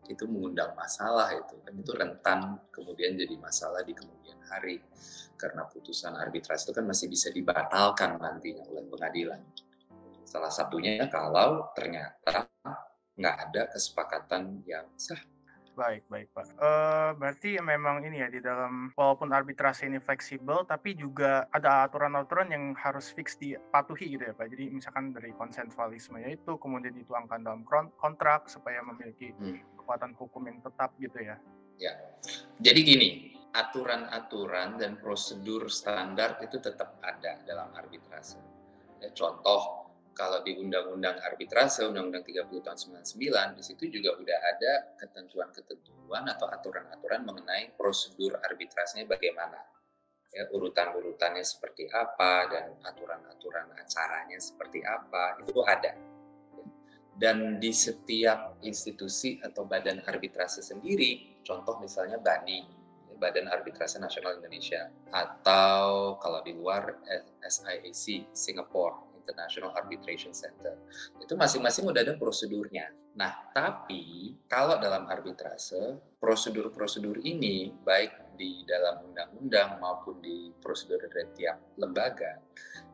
itu 0.07 0.23
mengundang 0.25 0.73
masalah 0.73 1.29
itu. 1.35 1.55
Kan 1.61 1.73
itu 1.77 1.91
rentan 1.93 2.39
kemudian 2.73 3.13
jadi 3.13 3.35
masalah 3.37 3.83
di 3.85 3.93
kemudian 3.93 4.39
hari. 4.49 4.81
Karena 5.37 5.69
putusan 5.69 6.17
arbitrase 6.17 6.69
itu 6.69 6.73
kan 6.73 6.85
masih 6.89 7.07
bisa 7.11 7.29
dibatalkan 7.29 8.17
nantinya 8.17 8.65
oleh 8.73 8.89
pengadilan. 8.89 9.41
Salah 10.25 10.49
satunya 10.49 11.05
kalau 11.07 11.69
ternyata 11.77 12.49
nggak 13.17 13.35
ada 13.49 13.61
kesepakatan 13.69 14.65
yang 14.65 14.85
sah 14.97 15.36
Baik, 15.77 16.09
baik 16.09 16.33
Pak. 16.33 16.57
Uh, 16.57 17.13
berarti 17.21 17.61
memang 17.61 18.01
ini 18.01 18.25
ya 18.25 18.33
di 18.33 18.41
dalam 18.41 18.89
walaupun 18.97 19.29
arbitrase 19.29 19.85
ini 19.85 20.01
fleksibel, 20.01 20.65
tapi 20.65 20.97
juga 20.97 21.45
ada 21.53 21.85
aturan-aturan 21.85 22.49
yang 22.49 22.73
harus 22.73 23.13
fix 23.13 23.37
dipatuhi 23.37 24.17
gitu 24.17 24.25
ya 24.25 24.33
Pak. 24.33 24.49
Jadi 24.49 24.73
misalkan 24.73 25.13
dari 25.13 25.29
konsensualisme 25.37 26.17
itu 26.25 26.57
kemudian 26.57 26.97
dituangkan 26.97 27.45
dalam 27.45 27.61
kontrak 27.93 28.49
supaya 28.49 28.81
memiliki 28.81 29.37
hmm. 29.37 29.77
kekuatan 29.77 30.17
hukum 30.17 30.49
yang 30.49 30.57
tetap 30.65 30.97
gitu 30.97 31.21
ya. 31.21 31.37
Ya, 31.77 31.93
jadi 32.57 32.79
gini, 32.81 33.37
aturan-aturan 33.53 34.81
dan 34.81 34.97
prosedur 34.97 35.69
standar 35.69 36.41
itu 36.41 36.57
tetap 36.57 36.97
ada 37.05 37.37
dalam 37.45 37.69
arbitrase. 37.77 38.41
Ya, 38.97 39.13
contoh 39.13 39.86
kalau 40.17 40.41
di 40.41 40.57
Undang-Undang 40.57 41.21
Arbitrase, 41.21 41.85
Undang-Undang 41.85 42.25
30 42.25 42.65
tahun 42.65 43.05
99, 43.05 43.53
di 43.53 43.61
situ 43.61 43.83
juga 43.93 44.17
udah 44.17 44.39
ada 44.41 44.73
ketentuan-ketentuan 44.97 46.25
atau 46.33 46.49
aturan-aturan 46.49 47.21
mengenai 47.21 47.77
prosedur 47.77 48.41
arbitrasenya 48.41 49.05
bagaimana. 49.05 49.61
ya 50.27 50.43
urutan-urutannya 50.51 51.39
seperti 51.39 51.87
apa 51.87 52.51
dan 52.51 52.75
aturan-aturan 52.83 53.73
acaranya 53.79 54.35
seperti 54.37 54.83
apa 54.83 55.39
itu 55.39 55.63
ada 55.63 55.95
dan 57.15 57.57
di 57.57 57.71
setiap 57.71 58.59
institusi 58.59 59.39
atau 59.39 59.63
badan 59.63 60.03
arbitrase 60.03 60.59
sendiri 60.59 61.41
contoh 61.47 61.79
misalnya 61.79 62.19
BANI 62.19 62.77
Badan 63.17 63.49
Arbitrase 63.49 63.97
Nasional 63.97 64.37
Indonesia 64.37 64.93
atau 65.09 66.15
kalau 66.21 66.39
di 66.45 66.53
luar 66.53 67.01
SIAC 67.41 68.29
Singapore 68.29 69.06
International 69.27 69.75
Arbitration 69.75 70.31
Center 70.31 70.79
itu 71.19 71.35
masing-masing 71.35 71.83
udah 71.83 71.99
ada 71.99 72.15
prosedurnya. 72.15 72.87
Nah, 73.19 73.51
tapi 73.51 74.31
kalau 74.47 74.79
dalam 74.79 75.03
arbitrase 75.11 75.99
prosedur-prosedur 76.15 77.19
ini 77.27 77.75
baik 77.83 78.39
di 78.39 78.63
dalam 78.63 79.11
undang-undang 79.11 79.83
maupun 79.83 80.23
di 80.23 80.55
prosedur 80.63 81.03
dari 81.11 81.27
tiap 81.35 81.75
lembaga 81.75 82.39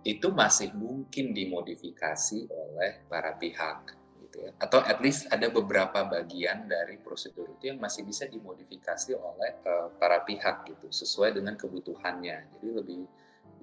itu 0.02 0.34
masih 0.34 0.74
mungkin 0.74 1.36
dimodifikasi 1.36 2.50
oleh 2.50 3.06
para 3.06 3.38
pihak 3.38 3.94
gitu 4.26 4.50
ya. 4.50 4.52
Atau 4.58 4.82
at 4.82 4.98
least 5.04 5.30
ada 5.30 5.52
beberapa 5.54 6.02
bagian 6.08 6.66
dari 6.66 6.98
prosedur 6.98 7.54
itu 7.60 7.70
yang 7.70 7.78
masih 7.78 8.02
bisa 8.02 8.26
dimodifikasi 8.26 9.14
oleh 9.14 9.62
uh, 9.68 9.94
para 10.02 10.26
pihak 10.26 10.66
gitu 10.66 10.90
sesuai 10.90 11.38
dengan 11.38 11.54
kebutuhannya. 11.54 12.58
Jadi 12.58 12.68
lebih 12.74 13.06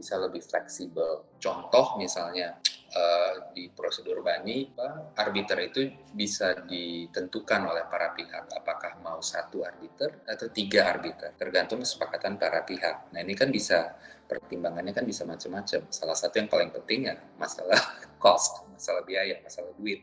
bisa 0.00 0.16
lebih 0.16 0.40
fleksibel. 0.40 1.36
Contoh 1.36 2.00
misalnya 2.00 2.56
uh, 2.96 3.52
di 3.52 3.68
prosedur 3.68 4.24
bani, 4.24 4.72
arbiter 5.20 5.60
itu 5.60 5.92
bisa 6.16 6.64
ditentukan 6.64 7.68
oleh 7.68 7.84
para 7.84 8.16
pihak 8.16 8.48
apakah 8.56 8.96
mau 9.04 9.20
satu 9.20 9.60
arbiter 9.60 10.24
atau 10.24 10.48
tiga 10.48 10.88
arbiter, 10.88 11.36
tergantung 11.36 11.84
kesepakatan 11.84 12.40
para 12.40 12.64
pihak. 12.64 13.12
Nah 13.12 13.20
ini 13.20 13.36
kan 13.36 13.52
bisa 13.52 13.92
pertimbangannya 14.24 14.96
kan 14.96 15.04
bisa 15.04 15.28
macam-macam. 15.28 15.84
Salah 15.92 16.16
satu 16.16 16.40
yang 16.40 16.48
paling 16.48 16.72
penting 16.72 17.12
ya 17.12 17.14
masalah 17.36 17.78
cost, 18.24 18.64
masalah 18.72 19.04
biaya, 19.04 19.36
masalah 19.44 19.76
duit 19.76 20.00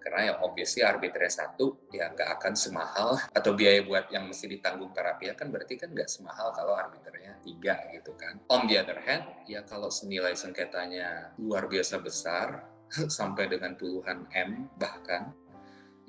karena 0.00 0.32
ya 0.32 0.34
obviously 0.40 0.80
arbitrnya 0.80 1.28
satu 1.28 1.86
ya 1.92 2.08
nggak 2.10 2.40
akan 2.40 2.54
semahal. 2.56 3.20
Atau 3.36 3.52
biaya 3.52 3.84
buat 3.84 4.08
yang 4.08 4.26
mesti 4.26 4.48
ditanggung 4.48 4.90
para 4.96 5.14
pihak 5.20 5.36
kan 5.36 5.52
berarti 5.52 5.76
kan 5.76 5.92
nggak 5.92 6.08
semahal 6.08 6.50
kalau 6.56 6.74
arbitrnya 6.74 7.36
tiga 7.44 7.76
gitu 7.92 8.16
kan. 8.16 8.40
On 8.48 8.64
the 8.64 8.80
other 8.80 8.98
hand 9.04 9.28
ya 9.44 9.62
kalau 9.68 9.92
senilai 9.92 10.32
sengketanya 10.32 11.36
luar 11.36 11.68
biasa 11.68 12.00
besar 12.00 12.64
sampai 13.20 13.46
dengan 13.46 13.76
puluhan 13.76 14.26
M 14.32 14.72
bahkan 14.80 15.30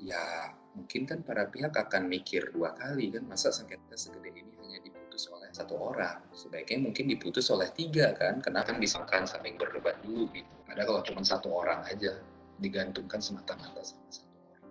ya 0.00 0.50
mungkin 0.72 1.04
kan 1.04 1.20
para 1.22 1.46
pihak 1.46 1.76
akan 1.76 2.08
mikir 2.08 2.50
dua 2.50 2.72
kali 2.72 3.12
kan 3.12 3.28
masa 3.28 3.52
sengketa 3.52 3.94
segede 3.94 4.32
ini 4.32 4.56
hanya 4.58 4.80
diputus 4.80 5.28
oleh 5.28 5.52
satu 5.52 5.76
orang? 5.76 6.24
Sebaiknya 6.32 6.88
mungkin 6.88 7.04
diputus 7.12 7.52
oleh 7.52 7.68
tiga 7.76 8.16
kan 8.16 8.40
kenapa 8.40 8.72
kan 8.72 8.80
bisa 8.80 9.04
kan 9.04 9.28
saling 9.28 9.60
berdebat 9.60 10.00
dulu 10.00 10.26
gitu. 10.32 10.54
Ada 10.72 10.88
kalau 10.88 11.04
cuma 11.04 11.20
satu 11.20 11.52
orang 11.52 11.84
aja 11.84 12.16
digantungkan 12.60 13.22
semata-mata 13.22 13.80
sama 13.84 14.08
satu 14.10 14.36
orang. 14.48 14.64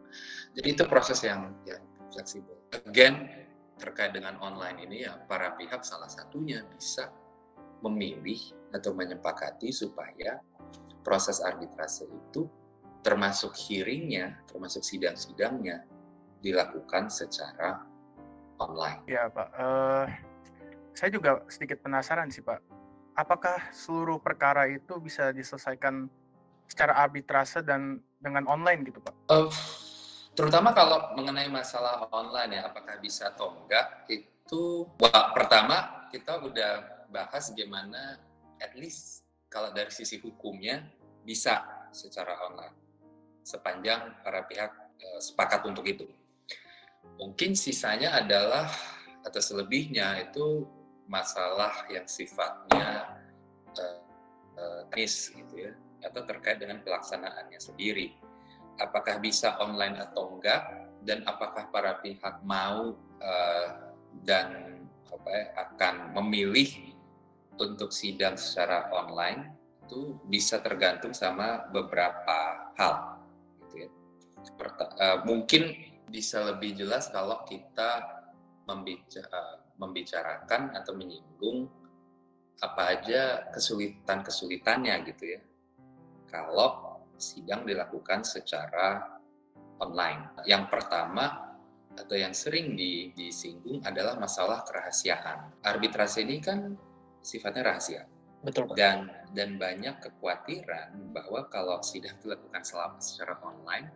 Jadi 0.58 0.68
itu 0.68 0.84
proses 0.86 1.20
yang 1.24 1.56
yang 1.64 1.82
fleksibel. 2.12 2.58
Again 2.76 3.30
terkait 3.82 4.14
dengan 4.14 4.38
online 4.38 4.86
ini 4.86 5.10
ya 5.10 5.18
para 5.26 5.58
pihak 5.58 5.82
salah 5.82 6.12
satunya 6.12 6.62
bisa 6.70 7.10
memilih 7.82 8.38
atau 8.70 8.94
menyepakati 8.94 9.74
supaya 9.74 10.38
proses 11.02 11.42
arbitrase 11.42 12.06
itu 12.06 12.46
termasuk 13.02 13.58
hearingnya, 13.58 14.38
termasuk 14.46 14.86
sidang-sidangnya 14.86 15.82
dilakukan 16.46 17.10
secara 17.10 17.82
online. 18.62 19.02
Ya 19.10 19.26
Pak, 19.26 19.50
uh, 19.58 20.06
saya 20.94 21.10
juga 21.10 21.42
sedikit 21.50 21.82
penasaran 21.82 22.30
sih 22.30 22.46
Pak. 22.46 22.62
Apakah 23.18 23.74
seluruh 23.74 24.22
perkara 24.22 24.70
itu 24.70 25.02
bisa 25.02 25.34
diselesaikan 25.34 26.08
secara 26.72 26.96
arbitrase 27.04 27.60
dan 27.68 28.00
dengan 28.24 28.48
online 28.48 28.88
gitu 28.88 29.04
Pak? 29.04 29.28
Uh, 29.28 29.52
terutama 30.32 30.72
kalau 30.72 31.12
mengenai 31.20 31.52
masalah 31.52 32.08
online 32.16 32.56
ya, 32.56 32.72
apakah 32.72 32.96
bisa 33.04 33.36
atau 33.36 33.52
enggak, 33.60 34.08
itu 34.08 34.88
wah, 35.04 35.36
pertama 35.36 36.08
kita 36.08 36.40
udah 36.40 37.04
bahas 37.12 37.52
gimana 37.52 38.16
at 38.64 38.72
least 38.80 39.28
kalau 39.52 39.76
dari 39.76 39.92
sisi 39.92 40.24
hukumnya 40.24 40.80
bisa 41.28 41.60
secara 41.92 42.40
online 42.48 42.76
sepanjang 43.44 44.16
para 44.24 44.48
pihak 44.48 44.72
uh, 44.96 45.20
sepakat 45.20 45.68
untuk 45.68 45.84
itu. 45.84 46.08
Mungkin 47.20 47.52
sisanya 47.52 48.16
adalah 48.16 48.72
atau 49.28 49.42
selebihnya 49.44 50.32
itu 50.32 50.64
masalah 51.12 51.84
yang 51.92 52.08
sifatnya 52.08 53.20
uh, 53.76 54.00
uh, 54.56 54.82
teknis 54.88 55.36
gitu 55.36 55.68
ya 55.68 55.74
atau 56.02 56.22
terkait 56.26 56.58
dengan 56.58 56.82
pelaksanaannya 56.82 57.60
sendiri. 57.62 58.14
Apakah 58.82 59.22
bisa 59.22 59.62
online 59.62 60.02
atau 60.02 60.36
enggak 60.38 60.62
dan 61.06 61.26
apakah 61.26 61.70
para 61.70 61.98
pihak 62.02 62.42
mau 62.46 62.94
uh, 63.22 63.68
dan 64.22 64.78
apa 65.10 65.30
ya, 65.30 65.46
akan 65.70 65.96
memilih 66.22 66.94
untuk 67.58 67.94
sidang 67.94 68.38
secara 68.38 68.90
online 68.94 69.54
itu 69.86 70.16
bisa 70.26 70.64
tergantung 70.64 71.12
sama 71.12 71.68
beberapa 71.70 72.72
hal 72.80 73.22
gitu 73.68 73.86
ya. 73.86 73.90
Perta 74.56 74.86
uh, 74.98 75.18
mungkin 75.28 75.74
bisa 76.10 76.42
lebih 76.48 76.74
jelas 76.74 77.12
kalau 77.14 77.44
kita 77.46 78.02
membicara, 78.66 79.30
uh, 79.30 79.56
membicarakan 79.78 80.74
atau 80.74 80.94
menyinggung 80.98 81.70
apa 82.62 82.94
aja 82.94 83.50
kesulitan-kesulitannya 83.50 84.96
gitu 85.10 85.38
ya 85.38 85.42
kalau 86.32 86.92
sidang 87.22 87.68
dilakukan 87.68 88.26
secara 88.26 89.20
online. 89.78 90.42
Yang 90.50 90.64
pertama 90.74 91.54
atau 91.92 92.16
yang 92.16 92.32
sering 92.32 92.74
disinggung 93.14 93.84
adalah 93.84 94.16
masalah 94.18 94.64
kerahasiaan. 94.64 95.62
Arbitrase 95.62 96.24
ini 96.24 96.42
kan 96.42 96.74
sifatnya 97.20 97.76
rahasia. 97.76 98.08
Betul. 98.42 98.74
Dan 98.74 99.06
dan 99.38 99.62
banyak 99.62 100.02
kekhawatiran 100.02 101.14
bahwa 101.14 101.46
kalau 101.52 101.78
sidang 101.86 102.18
dilakukan 102.24 102.66
selama 102.66 102.98
secara 102.98 103.38
online 103.46 103.92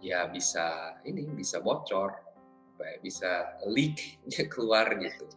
ya 0.00 0.24
bisa 0.30 0.96
ini 1.04 1.28
bisa 1.28 1.60
bocor, 1.60 2.16
bisa 3.04 3.60
leak 3.68 4.24
keluar 4.52 4.88
gitu. 4.96 5.28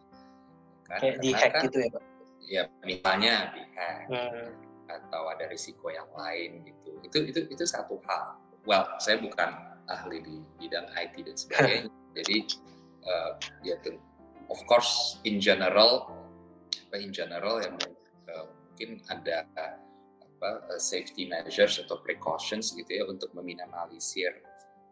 Kan, 0.88 1.00
Kayak 1.04 1.16
di 1.20 1.30
hack 1.36 1.52
kan, 1.52 1.62
gitu 1.68 1.78
ya, 1.84 1.88
Pak. 1.92 2.02
Ya, 2.48 2.62
misalnya 2.80 3.34
di 3.52 3.62
hack. 3.76 4.04
Hmm 4.08 4.67
atau 4.88 5.28
ada 5.28 5.44
risiko 5.46 5.92
yang 5.92 6.08
lain 6.16 6.64
gitu. 6.64 6.90
Itu 7.04 7.18
itu 7.28 7.40
itu 7.52 7.64
satu 7.68 8.00
hal. 8.08 8.40
Well, 8.64 8.84
saya 9.00 9.20
bukan 9.20 9.78
ahli 9.88 10.20
di 10.20 10.36
bidang 10.60 10.88
IT 10.96 11.14
dan 11.24 11.36
sebagainya. 11.44 11.92
Jadi 12.16 12.36
uh, 13.04 13.32
ya 13.62 13.76
of 14.48 14.60
course 14.66 15.20
in 15.24 15.38
general 15.38 16.08
apa 16.88 16.96
in 16.98 17.12
general 17.12 17.60
yang 17.60 17.76
uh, 18.32 18.46
mungkin 18.48 19.04
ada 19.12 19.44
apa 20.24 20.48
uh, 20.72 20.80
safety 20.80 21.28
measures 21.28 21.76
atau 21.78 22.00
precautions 22.00 22.72
gitu 22.72 22.88
ya 22.88 23.04
untuk 23.04 23.28
meminimalisir 23.36 24.40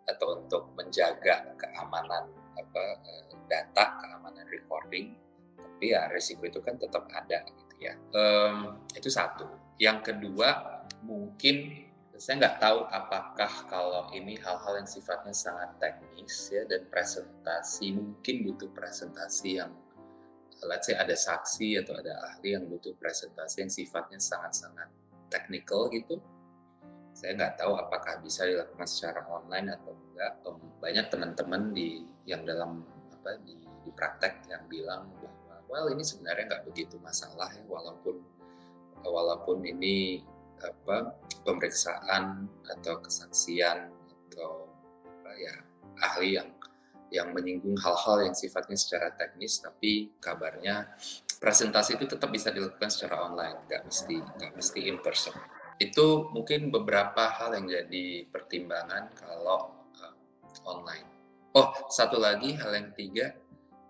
atau 0.07 0.39
untuk 0.39 0.71
menjaga 0.79 1.57
keamanan 1.59 2.31
apa 2.57 2.85
uh, 3.01 3.35
data, 3.51 3.99
keamanan 4.03 4.47
recording. 4.53 5.17
Tapi 5.57 5.93
ya 5.93 6.09
risiko 6.09 6.49
itu 6.49 6.61
kan 6.65 6.81
tetap 6.81 7.05
ada 7.13 7.45
gitu 7.45 7.75
ya. 7.81 7.95
Um, 8.17 8.81
itu 8.97 9.13
satu 9.13 9.66
yang 9.77 10.01
kedua, 10.01 10.81
mungkin 11.05 11.87
saya 12.17 12.41
nggak 12.41 12.59
tahu 12.65 12.79
apakah 12.89 13.53
kalau 13.69 14.09
ini 14.17 14.41
hal-hal 14.41 14.81
yang 14.81 14.89
sifatnya 14.89 15.37
sangat 15.37 15.77
teknis 15.77 16.49
ya 16.49 16.65
dan 16.65 16.89
presentasi 16.89 17.93
mungkin 17.93 18.49
butuh 18.49 18.73
presentasi 18.73 19.61
yang 19.61 19.69
let's 20.65 20.89
say 20.89 20.97
ada 20.97 21.13
saksi 21.13 21.77
atau 21.85 21.93
ada 22.01 22.17
ahli 22.25 22.57
yang 22.57 22.65
butuh 22.73 22.97
presentasi 22.97 23.69
yang 23.69 23.73
sifatnya 23.73 24.17
sangat-sangat 24.17 24.89
technical 25.29 25.93
gitu. 25.93 26.17
Saya 27.13 27.37
nggak 27.37 27.61
tahu 27.61 27.77
apakah 27.77 28.21
bisa 28.25 28.49
dilakukan 28.49 28.89
secara 28.89 29.21
online 29.29 29.77
atau 29.77 29.93
enggak. 29.93 30.33
Banyak 30.81 31.07
teman-teman 31.13 31.77
di 31.77 32.05
yang 32.25 32.49
dalam 32.49 32.81
apa 33.13 33.37
di, 33.45 33.61
di 33.85 33.91
praktek 33.93 34.49
yang 34.49 34.65
bilang 34.73 35.13
bahwa 35.21 35.61
well 35.69 35.93
ini 35.93 36.01
sebenarnya 36.01 36.49
nggak 36.49 36.65
begitu 36.65 36.97
masalah 37.05 37.53
ya 37.53 37.65
walaupun 37.69 38.36
walaupun 39.05 39.65
ini 39.65 40.23
apa 40.61 41.13
pemeriksaan 41.45 42.49
atau 42.65 42.95
kesaksian 43.05 43.93
atau 44.33 44.69
apa 45.05 45.31
ya 45.37 45.55
ahli 46.01 46.41
yang 46.41 46.49
yang 47.13 47.29
menyinggung 47.31 47.79
hal-hal 47.79 48.27
yang 48.27 48.35
sifatnya 48.35 48.75
secara 48.75 49.15
teknis 49.15 49.63
tapi 49.63 50.11
kabarnya 50.19 50.91
presentasi 51.39 52.01
itu 52.01 52.09
tetap 52.09 52.33
bisa 52.33 52.51
dilakukan 52.51 52.91
secara 52.91 53.31
online 53.31 53.63
nggak 53.69 53.83
mesti 53.87 54.17
nggak 54.17 54.53
mesti 54.57 54.81
in 54.89 54.99
person 55.05 55.37
itu 55.77 56.33
mungkin 56.33 56.73
beberapa 56.73 57.31
hal 57.37 57.53
yang 57.53 57.69
jadi 57.69 58.27
pertimbangan 58.33 59.13
kalau 59.13 59.77
uh, 60.01 60.15
online 60.67 61.07
oh 61.53 61.69
satu 61.93 62.17
lagi 62.17 62.57
hal 62.57 62.73
yang 62.75 62.89
ketiga 62.97 63.37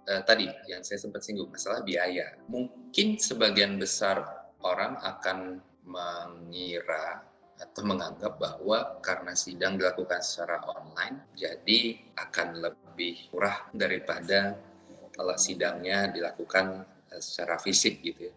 uh, 0.06 0.22
tadi 0.22 0.46
yang 0.70 0.82
saya 0.86 1.02
sempat 1.02 1.26
singgung 1.26 1.50
masalah 1.50 1.82
biaya. 1.82 2.38
Mungkin 2.46 3.18
sebagian 3.18 3.76
besar 3.76 4.22
orang 4.64 4.96
akan 5.00 5.60
mengira 5.86 7.22
atau 7.56 7.82
menganggap 7.88 8.36
bahwa 8.36 9.00
karena 9.00 9.32
sidang 9.32 9.80
dilakukan 9.80 10.20
secara 10.20 10.60
online, 10.68 11.32
jadi 11.32 11.96
akan 12.20 12.48
lebih 12.60 13.32
murah 13.32 13.72
daripada 13.72 14.60
kalau 15.16 15.36
sidangnya 15.40 16.12
dilakukan 16.12 16.84
eh, 17.08 17.22
secara 17.22 17.56
fisik 17.56 18.04
gitu 18.04 18.28
ya. 18.28 18.34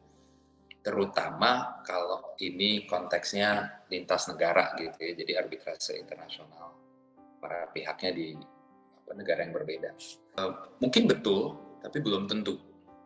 Terutama 0.79 1.83
kalau 1.83 2.39
ini 2.39 2.87
konteksnya 2.87 3.83
lintas 3.91 4.31
negara 4.31 4.71
gitu 4.79 4.95
ya, 4.95 5.11
jadi 5.11 5.31
arbitrase 5.43 5.99
internasional 5.99 6.71
para 7.43 7.67
pihaknya 7.75 8.15
di 8.15 8.27
negara 9.11 9.43
yang 9.43 9.51
berbeda. 9.51 9.91
Uh, 10.39 10.53
mungkin 10.79 11.09
betul, 11.09 11.59
tapi 11.83 11.99
belum 11.99 12.31
tentu. 12.31 12.55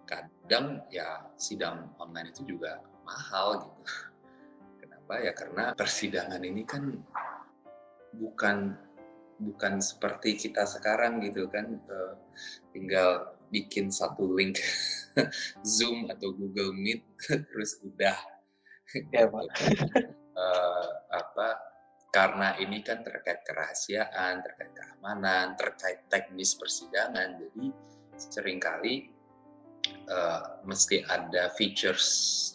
Kadang 0.05 0.85
ya 0.93 1.25
sidang 1.39 1.95
online 1.97 2.29
itu 2.29 2.45
juga 2.45 2.77
mahal 3.03 3.69
gitu 3.69 3.83
Kenapa 4.81 5.13
ya? 5.19 5.31
Karena 5.35 5.63
persidangan 5.75 6.41
ini 6.43 6.63
kan 6.63 6.89
bukan 8.15 8.57
bukan 9.35 9.73
seperti 9.83 10.39
kita 10.39 10.63
sekarang 10.63 11.19
gitu 11.27 11.51
kan, 11.51 11.77
uh, 11.91 12.15
tinggal 12.71 13.35
bikin 13.51 13.91
satu 13.91 14.31
link 14.33 14.57
Zoom 15.75 16.09
atau 16.09 16.31
Google 16.31 16.73
Meet 16.73 17.03
terus 17.51 17.77
udah. 17.83 18.17
Ya, 19.13 19.25
Pak. 19.27 19.45
uh, 20.33 20.89
apa 21.13 21.49
karena 22.13 22.57
ini 22.61 22.81
kan 22.85 23.01
terkait 23.01 23.41
kerahasiaan, 23.41 24.41
terkait 24.45 24.73
keamanan, 24.73 25.57
terkait 25.57 26.05
teknis 26.09 26.53
persidangan, 26.53 27.41
jadi 27.41 27.65
sering 28.17 28.61
kali 28.61 29.12
uh, 30.09 30.63
mesti 30.63 31.03
ada 31.07 31.51
features 31.55 32.05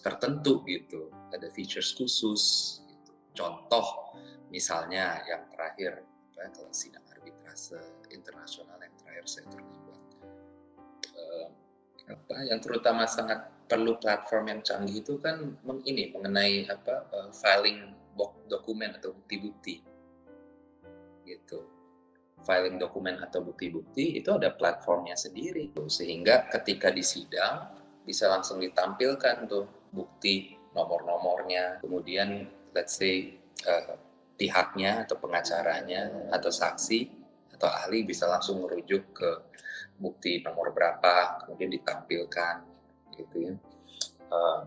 tertentu 0.05 0.65
gitu 0.65 1.13
ada 1.33 1.49
features 1.53 1.93
khusus. 1.97 2.43
Gitu. 2.89 3.13
Contoh 3.37 4.17
misalnya 4.49 5.21
yang 5.29 5.45
terakhir 5.53 6.05
apa, 6.35 6.49
kalau 6.55 6.73
sidang 6.73 7.05
arbitrase 7.13 7.77
internasional 8.09 8.79
yang 8.81 8.95
terakhir 9.01 9.25
saya 9.29 9.47
terlibat, 9.53 10.01
uh, 11.13 11.49
apa 12.09 12.37
yang 12.49 12.61
terutama 12.63 13.05
sangat 13.05 13.53
perlu 13.69 14.01
platform 14.01 14.49
yang 14.49 14.61
canggih 14.65 15.05
itu 15.05 15.21
kan 15.21 15.61
meng, 15.61 15.85
ini 15.85 16.09
mengenai 16.15 16.65
apa 16.73 17.05
uh, 17.13 17.31
filing 17.35 17.93
dokumen 18.49 18.97
atau 18.99 19.15
bukti-bukti 19.15 19.85
gitu 21.29 21.78
filing 22.47 22.79
dokumen 22.81 23.19
atau 23.21 23.43
bukti-bukti 23.45 24.19
itu 24.19 24.31
ada 24.33 24.55
platformnya 24.55 25.15
sendiri 25.19 25.75
sehingga 25.91 26.49
ketika 26.53 26.89
di 26.89 27.03
sidang 27.05 27.79
bisa 28.09 28.31
langsung 28.33 28.57
ditampilkan 28.63 29.45
tuh 29.45 29.69
bukti 29.93 30.57
nomor-nomornya, 30.73 31.81
kemudian 31.85 32.49
let's 32.73 32.97
say 32.97 33.37
uh, 33.69 34.01
pihaknya 34.39 35.05
atau 35.05 35.21
pengacaranya 35.21 36.33
atau 36.33 36.49
saksi 36.49 37.11
atau 37.59 37.69
ahli 37.69 38.07
bisa 38.07 38.31
langsung 38.31 38.63
merujuk 38.63 39.13
ke 39.13 39.31
bukti 39.99 40.41
nomor 40.41 40.71
berapa, 40.71 41.45
kemudian 41.45 41.75
ditampilkan 41.75 42.55
gitu 43.19 43.37
ya. 43.51 43.55
Uh, 44.31 44.63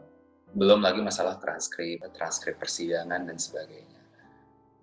belum 0.51 0.83
lagi 0.83 0.99
masalah 0.99 1.39
transkrip, 1.39 2.03
transkrip 2.11 2.59
persidangan 2.59 3.23
dan 3.23 3.39
sebagainya. 3.39 4.01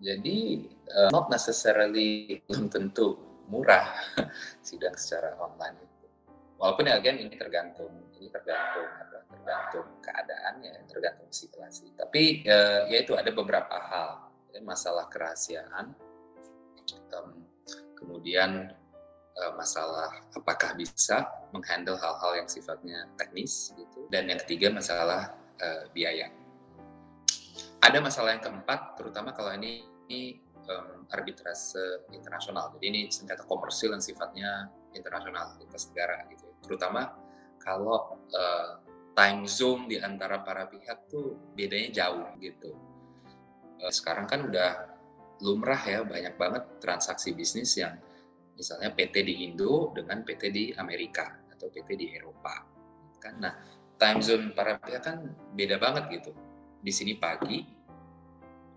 Jadi 0.01 0.65
uh, 0.95 1.09
not 1.13 1.29
necessarily 1.29 2.41
belum 2.49 2.73
tentu 2.73 3.19
murah 3.49 3.89
sidang 4.67 4.97
secara 4.97 5.37
online 5.41 5.77
itu. 5.81 6.07
Walaupun 6.59 6.91
ya 6.91 6.99
again 6.99 7.23
ini 7.23 7.35
tergantung, 7.39 7.93
ini 8.19 8.29
tergantung 8.29 8.89
tergantung 9.49 9.89
keadaannya, 10.05 10.85
tergantung 10.89 11.31
situasi. 11.33 11.93
Tapi 11.97 12.45
uh, 12.45 12.89
ya 12.93 13.01
itu 13.01 13.17
ada 13.17 13.33
beberapa 13.33 13.77
hal, 13.77 14.29
masalah 14.65 15.07
kerahasiaan, 15.09 15.95
kemudian 17.97 18.73
uh, 19.41 19.53
masalah 19.57 20.13
apakah 20.37 20.75
bisa 20.75 21.29
menghandle 21.55 21.97
hal-hal 21.97 22.45
yang 22.45 22.49
sifatnya 22.49 23.09
teknis, 23.17 23.73
gitu. 23.73 24.05
Dan 24.13 24.29
yang 24.29 24.41
ketiga 24.45 24.69
masalah 24.69 25.33
uh, 25.61 25.85
biaya. 25.97 26.29
Ada 27.79 28.03
masalah 28.03 28.35
yang 28.35 28.43
keempat, 28.43 28.99
terutama 28.99 29.31
kalau 29.33 29.55
ini, 29.55 29.87
ini 30.11 30.43
um, 30.69 31.09
arbitrase 31.11 32.07
internasional. 32.13 32.73
Jadi 32.77 32.85
ini 32.89 33.01
sengketa 33.09 33.49
komersil 33.49 33.97
yang 33.97 34.05
sifatnya 34.05 34.69
internasional 34.93 35.57
lintas 35.59 35.89
negara 35.93 36.29
gitu. 36.31 36.45
Ya. 36.47 36.55
Terutama 36.65 37.03
kalau 37.59 38.21
uh, 38.33 38.81
time 39.19 39.51
zone 39.51 39.91
di 39.91 39.97
antara 39.99 40.47
para 40.47 40.71
pihak 40.71 41.11
tuh 41.11 41.35
bedanya 41.59 41.91
jauh 41.91 42.39
gitu. 42.39 42.71
Eh, 43.83 43.91
sekarang 43.91 44.31
kan 44.31 44.47
udah 44.47 44.95
lumrah 45.43 45.83
ya 45.83 46.07
banyak 46.07 46.35
banget 46.39 46.65
transaksi 46.79 47.35
bisnis 47.35 47.75
yang 47.79 47.99
misalnya 48.55 48.95
PT 48.95 49.23
di 49.23 49.35
Indo 49.47 49.91
dengan 49.95 50.23
PT 50.23 50.43
di 50.51 50.65
Amerika 50.75 51.35
atau 51.51 51.67
PT 51.67 51.99
di 51.99 52.07
Eropa. 52.15 52.63
Kan 53.19 53.43
nah 53.43 53.55
time 53.99 54.23
zone 54.23 54.55
para 54.55 54.79
pihak 54.79 55.03
kan 55.03 55.35
beda 55.55 55.83
banget 55.83 56.23
gitu. 56.23 56.31
Di 56.79 56.95
sini 56.95 57.19
pagi, 57.19 57.67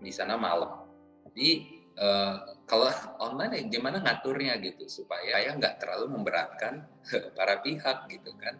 di 0.02 0.10
sana 0.10 0.34
malam. 0.34 0.82
Jadi 1.30 1.71
uh, 1.98 2.56
kalau 2.64 2.88
online 3.20 3.52
ya 3.58 3.62
gimana 3.68 4.00
ngaturnya 4.00 4.56
gitu 4.64 4.88
supaya 4.88 5.44
ya 5.44 5.52
nggak 5.52 5.82
terlalu 5.82 6.16
memberatkan 6.16 6.88
para 7.36 7.60
pihak 7.60 8.08
gitu 8.08 8.32
kan? 8.40 8.56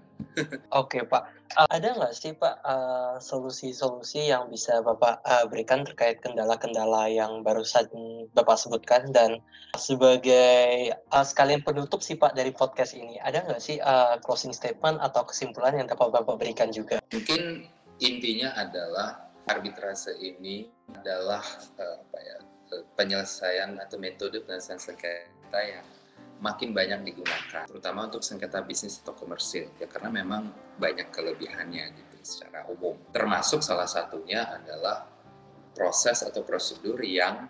Oke 0.72 1.04
Pak, 1.04 1.22
uh, 1.60 1.68
ada 1.68 1.92
nggak 1.92 2.14
sih 2.16 2.32
Pak 2.32 2.64
uh, 2.64 3.16
solusi-solusi 3.20 4.32
yang 4.32 4.48
bisa 4.48 4.80
Bapak 4.80 5.20
uh, 5.24 5.44
berikan 5.44 5.84
terkait 5.84 6.24
kendala-kendala 6.24 7.08
yang 7.12 7.44
barusan 7.44 7.88
Bapak 8.32 8.56
sebutkan? 8.56 9.12
Dan 9.12 9.44
sebagai 9.76 10.96
uh, 11.12 11.24
sekalian 11.24 11.60
penutup 11.60 12.00
sih 12.00 12.16
Pak 12.16 12.32
dari 12.32 12.48
podcast 12.52 12.96
ini, 12.96 13.20
ada 13.20 13.44
nggak 13.44 13.60
sih 13.60 13.76
uh, 13.84 14.16
closing 14.24 14.56
statement 14.56 15.00
atau 15.04 15.28
kesimpulan 15.28 15.76
yang 15.76 15.88
dapat 15.88 16.08
Bapak 16.16 16.40
berikan 16.40 16.72
juga? 16.72 16.96
Mungkin 17.12 17.68
intinya 18.00 18.56
adalah 18.56 19.28
arbitrase 19.52 20.16
ini 20.16 20.70
adalah 20.96 21.44
uh, 21.76 21.96
apa 22.08 22.18
ya 22.24 22.38
penyelesaian 22.96 23.76
atau 23.76 23.96
metode 24.00 24.40
penyelesaian 24.40 24.80
sengketa 24.80 25.60
yang 25.60 25.86
makin 26.42 26.74
banyak 26.74 27.06
digunakan, 27.06 27.70
terutama 27.70 28.10
untuk 28.10 28.26
sengketa 28.26 28.66
bisnis 28.66 28.98
atau 28.98 29.14
komersil, 29.14 29.70
ya 29.78 29.86
karena 29.86 30.10
memang 30.10 30.50
banyak 30.74 31.14
kelebihannya 31.14 31.94
gitu 31.94 32.16
secara 32.18 32.66
umum. 32.66 32.98
Termasuk 33.14 33.62
salah 33.62 33.86
satunya 33.86 34.50
adalah 34.50 35.06
proses 35.70 36.26
atau 36.26 36.42
prosedur 36.42 36.98
yang 37.06 37.46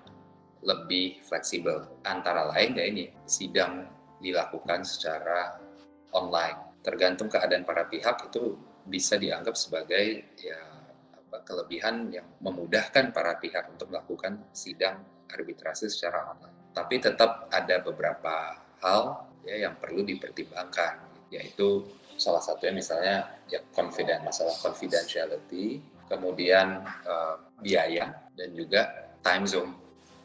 lebih 0.60 1.24
fleksibel. 1.24 2.04
Antara 2.04 2.52
lain 2.52 2.76
ya 2.76 2.84
ini, 2.84 3.08
sidang 3.24 3.88
dilakukan 4.20 4.84
secara 4.84 5.56
online. 6.12 6.78
Tergantung 6.84 7.32
keadaan 7.32 7.64
para 7.64 7.88
pihak 7.88 8.28
itu 8.28 8.60
bisa 8.84 9.16
dianggap 9.16 9.54
sebagai 9.56 10.36
ya 10.36 10.60
kelebihan 11.42 12.12
yang 12.12 12.28
memudahkan 12.44 13.10
para 13.10 13.40
pihak 13.40 13.72
untuk 13.72 13.88
melakukan 13.88 14.44
sidang 14.52 15.00
arbitrase 15.32 15.88
secara 15.88 16.32
online. 16.32 16.72
Tapi 16.72 17.00
tetap 17.00 17.48
ada 17.52 17.80
beberapa 17.80 18.56
hal 18.80 19.28
ya 19.42 19.68
yang 19.68 19.74
perlu 19.78 20.06
dipertimbangkan 20.06 21.28
yaitu 21.32 21.88
salah 22.20 22.44
satunya 22.44 22.76
misalnya 22.76 23.16
ya 23.48 23.58
confident 23.72 24.22
masalah 24.22 24.52
confidentiality 24.60 25.80
kemudian 26.06 26.84
uh, 27.08 27.40
biaya 27.58 28.28
dan 28.36 28.52
juga 28.52 29.10
time 29.24 29.48
zone 29.48 29.72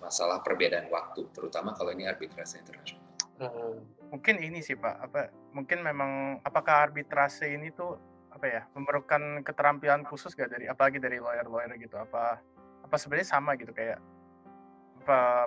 masalah 0.04 0.44
perbedaan 0.44 0.92
waktu 0.92 1.26
terutama 1.32 1.74
kalau 1.74 1.96
ini 1.96 2.06
arbitrase 2.06 2.60
internasional. 2.60 3.04
Hmm. 3.38 3.82
Mungkin 4.08 4.40
ini 4.40 4.64
sih 4.64 4.76
Pak, 4.80 4.96
apa 5.10 5.30
mungkin 5.54 5.84
memang 5.84 6.42
apakah 6.42 6.90
arbitrase 6.90 7.50
ini 7.52 7.72
tuh 7.76 7.96
apa 8.38 8.46
ya 8.46 8.62
memerlukan 8.78 9.42
keterampilan 9.42 10.06
khusus 10.06 10.38
gak 10.38 10.54
dari 10.54 10.70
apalagi 10.70 11.02
dari 11.02 11.18
lawyer-lawyer 11.18 11.74
gitu 11.82 11.98
apa 11.98 12.38
apa 12.86 12.96
sebenarnya 12.96 13.34
sama 13.34 13.58
gitu 13.58 13.74
kayak 13.74 13.98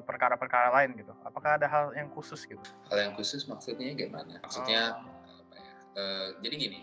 perkara-perkara 0.04 0.72
lain 0.80 0.96
gitu? 0.96 1.12
Apakah 1.22 1.60
ada 1.60 1.66
hal 1.68 1.92
yang 1.92 2.08
khusus 2.10 2.48
gitu? 2.48 2.62
Hal 2.88 2.98
yang 3.10 3.14
khusus 3.14 3.44
maksudnya 3.44 3.92
gimana? 3.92 4.40
Maksudnya 4.40 4.96
oh. 4.96 5.04
apa 5.44 5.56
ya? 5.56 5.72
Uh, 5.90 6.28
jadi 6.40 6.54
gini, 6.56 6.80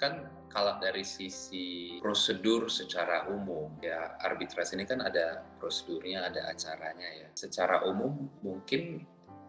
kan 0.00 0.26
kalau 0.48 0.78
dari 0.78 1.02
sisi 1.02 1.98
prosedur 1.98 2.70
secara 2.70 3.26
umum 3.30 3.74
ya 3.82 4.14
arbitrasi 4.22 4.78
ini 4.78 4.86
kan 4.86 5.02
ada 5.02 5.44
prosedurnya, 5.58 6.26
ada 6.26 6.50
acaranya 6.50 7.08
ya. 7.24 7.28
Secara 7.36 7.84
umum 7.86 8.30
mungkin 8.40 9.04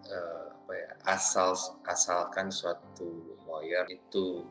uh, 0.09 0.53
apa 0.65 0.73
ya, 0.73 0.91
asal 1.07 1.53
asalkan 1.85 2.49
suatu 2.49 3.37
lawyer 3.45 3.85
itu 3.89 4.45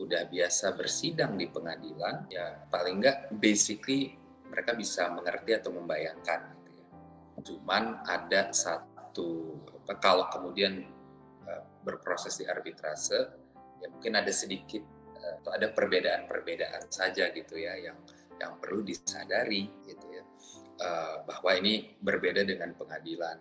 udah 0.00 0.26
biasa 0.26 0.72
bersidang 0.74 1.36
di 1.36 1.46
pengadilan 1.52 2.24
ya 2.32 2.64
paling 2.72 3.04
nggak 3.04 3.36
basically 3.36 4.16
mereka 4.48 4.72
bisa 4.72 5.12
mengerti 5.12 5.52
atau 5.56 5.72
membayangkan 5.72 6.61
Cuman 7.40 8.04
ada 8.04 8.52
satu 8.52 9.56
kalau 10.00 10.28
kemudian 10.32 10.84
uh, 11.48 11.64
berproses 11.84 12.40
di 12.40 12.44
arbitrase 12.48 13.28
ya 13.82 13.86
mungkin 13.92 14.16
ada 14.16 14.32
sedikit 14.32 14.80
uh, 15.20 15.42
atau 15.42 15.50
ada 15.52 15.68
perbedaan-perbedaan 15.72 16.88
saja 16.88 17.28
gitu 17.32 17.60
ya 17.60 17.76
yang 17.76 17.98
yang 18.40 18.56
perlu 18.56 18.80
disadari 18.80 19.68
gitu 19.84 20.06
ya 20.08 20.24
uh, 20.80 21.16
bahwa 21.28 21.50
ini 21.60 21.98
berbeda 22.00 22.46
dengan 22.48 22.72
pengadilan 22.72 23.36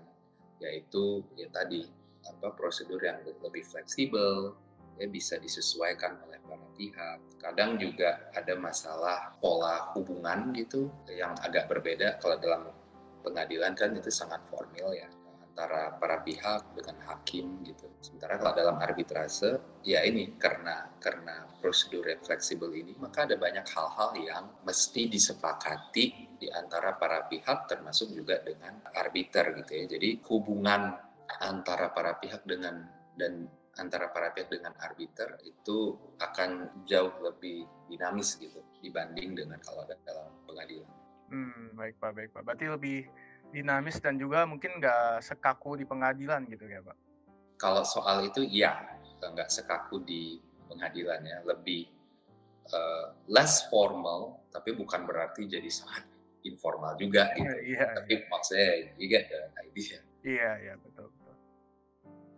yaitu 0.59 1.23
ya 1.39 1.47
tadi 1.49 1.87
apa 2.21 2.53
prosedur 2.53 3.01
yang 3.01 3.23
lebih 3.25 3.65
fleksibel 3.65 4.53
ya 5.01 5.09
bisa 5.09 5.41
disesuaikan 5.41 6.21
oleh 6.27 6.37
para 6.45 6.67
pihak. 6.77 7.17
Kadang 7.41 7.81
juga 7.81 8.29
ada 8.37 8.53
masalah 8.53 9.33
pola 9.41 9.89
hubungan 9.97 10.53
gitu 10.53 10.93
yang 11.09 11.33
agak 11.41 11.65
berbeda 11.65 12.21
kalau 12.21 12.37
dalam 12.37 12.69
pengadilan 13.21 13.73
kan 13.77 13.93
itu 13.95 14.09
sangat 14.09 14.41
formal 14.49 14.91
ya 14.93 15.09
antara 15.51 15.93
para 15.99 16.23
pihak 16.23 16.73
dengan 16.79 16.97
hakim 17.11 17.59
gitu. 17.67 17.91
Sementara 17.99 18.39
kalau 18.39 18.55
dalam 18.55 18.77
arbitrase 18.79 19.59
ya 19.83 20.01
ini 20.07 20.39
karena 20.39 20.89
karena 20.97 21.45
prosedur 21.59 22.07
yang 22.07 22.23
fleksibel 22.23 22.71
ini 22.71 22.95
maka 22.97 23.27
ada 23.27 23.35
banyak 23.35 23.67
hal-hal 23.67 24.09
yang 24.17 24.43
mesti 24.63 25.11
disepakati 25.11 26.39
di 26.39 26.47
antara 26.49 26.95
para 26.95 27.27
pihak 27.27 27.67
termasuk 27.67 28.15
juga 28.15 28.39
dengan 28.41 28.79
arbiter 28.95 29.53
gitu 29.61 29.71
ya. 29.75 29.85
Jadi 29.91 30.09
hubungan 30.31 30.97
antara 31.43 31.91
para 31.91 32.15
pihak 32.17 32.47
dengan 32.47 32.87
dan 33.19 33.45
antara 33.75 34.07
para 34.09 34.31
pihak 34.31 34.49
dengan 34.49 34.73
arbiter 34.79 35.35
itu 35.43 35.99
akan 36.19 36.83
jauh 36.87 37.11
lebih 37.21 37.67
dinamis 37.91 38.39
gitu 38.39 38.63
dibanding 38.79 39.35
dengan 39.35 39.59
kalau 39.61 39.83
dalam 39.85 40.31
pengadilan. 40.47 40.89
Hmm, 41.31 41.79
baik 41.79 41.95
Pak, 41.97 42.11
baik 42.11 42.29
Pak. 42.35 42.41
Berarti 42.43 42.67
lebih 42.67 43.07
dinamis 43.55 43.99
dan 44.03 44.19
juga 44.19 44.43
mungkin 44.43 44.83
nggak 44.83 45.23
sekaku 45.23 45.79
di 45.79 45.85
pengadilan 45.87 46.43
gitu 46.51 46.67
ya 46.67 46.83
Pak? 46.83 46.97
Kalau 47.55 47.87
soal 47.87 48.27
itu 48.27 48.43
ya 48.43 48.75
nggak 49.21 49.47
sekaku 49.47 50.03
di 50.03 50.43
pengadilan 50.67 51.21
ya, 51.23 51.39
lebih 51.47 51.87
uh, 52.73 53.15
less 53.31 53.67
formal, 53.71 54.43
tapi 54.51 54.75
bukan 54.75 55.07
berarti 55.07 55.47
jadi 55.47 55.69
sangat 55.71 56.03
informal 56.41 56.97
juga 56.97 57.31
gitu. 57.37 57.77
Iya, 57.77 58.01
tapi 58.01 58.13
iya. 58.17 58.27
maksudnya 58.27 58.69
you 58.97 59.07
get 59.07 59.29
the 59.29 59.39
idea. 59.61 59.99
Iya, 60.25 60.49
iya 60.57 60.73
betul 60.81 61.13
betul. 61.13 61.35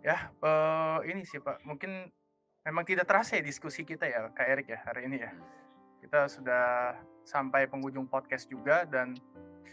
Ya, 0.03 0.17
uh, 0.43 0.99
ini 1.07 1.23
sih 1.23 1.39
Pak, 1.39 1.63
mungkin 1.63 2.11
memang 2.67 2.83
tidak 2.83 3.07
terasa 3.07 3.39
ya 3.39 3.43
diskusi 3.43 3.87
kita 3.87 4.03
ya 4.05 4.27
Kak 4.35 4.43
Erik 4.43 4.67
ya 4.69 4.79
hari 4.83 5.07
ini 5.07 5.17
ya. 5.23 5.31
Hmm. 5.31 5.62
Kita 6.13 6.29
sudah 6.29 6.93
sampai 7.25 7.65
penghujung 7.65 8.05
podcast 8.05 8.45
juga 8.45 8.85
dan 8.85 9.17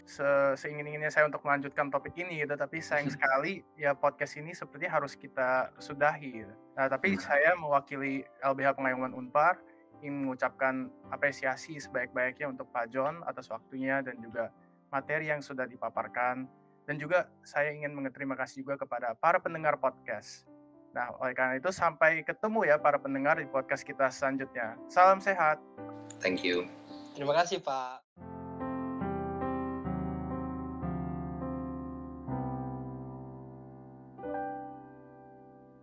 se 0.09 0.25
seingin-inginnya 0.57 1.13
saya 1.13 1.29
untuk 1.29 1.45
melanjutkan 1.45 1.93
topik 1.93 2.17
ini 2.17 2.41
gitu, 2.41 2.57
tapi 2.57 2.81
sayang 2.81 3.13
sekali 3.13 3.61
ya 3.77 3.93
podcast 3.93 4.41
ini 4.41 4.49
sepertinya 4.49 4.97
harus 4.97 5.13
kita 5.13 5.69
sudahi 5.77 6.41
gitu. 6.41 6.53
Nah, 6.73 6.89
tapi 6.89 7.13
hmm. 7.13 7.21
saya 7.21 7.53
mewakili 7.53 8.25
LBH 8.41 8.73
Pengayuman 8.73 9.13
Unpar 9.13 9.61
ingin 10.01 10.25
mengucapkan 10.25 10.89
apresiasi 11.13 11.77
sebaik-baiknya 11.77 12.49
untuk 12.49 12.73
Pak 12.73 12.89
John 12.89 13.21
atas 13.29 13.45
waktunya 13.53 14.01
dan 14.01 14.17
juga 14.17 14.49
materi 14.89 15.29
yang 15.29 15.45
sudah 15.45 15.69
dipaparkan 15.69 16.49
dan 16.89 16.95
juga 16.97 17.29
saya 17.45 17.69
ingin 17.69 17.93
mengucapkan 17.93 18.17
terima 18.17 18.33
kasih 18.33 18.65
juga 18.65 18.81
kepada 18.81 19.13
para 19.13 19.37
pendengar 19.37 19.77
podcast. 19.77 20.49
Nah, 20.91 21.15
oleh 21.23 21.31
karena 21.31 21.55
itu 21.55 21.71
sampai 21.71 22.23
ketemu 22.27 22.67
ya 22.67 22.75
para 22.75 22.99
pendengar 22.99 23.39
di 23.39 23.47
podcast 23.47 23.87
kita 23.87 24.11
selanjutnya. 24.11 24.75
Salam 24.91 25.23
sehat. 25.23 25.59
Thank 26.19 26.43
you. 26.43 26.67
Terima 27.15 27.31
kasih, 27.35 27.63
Pak. 27.63 28.30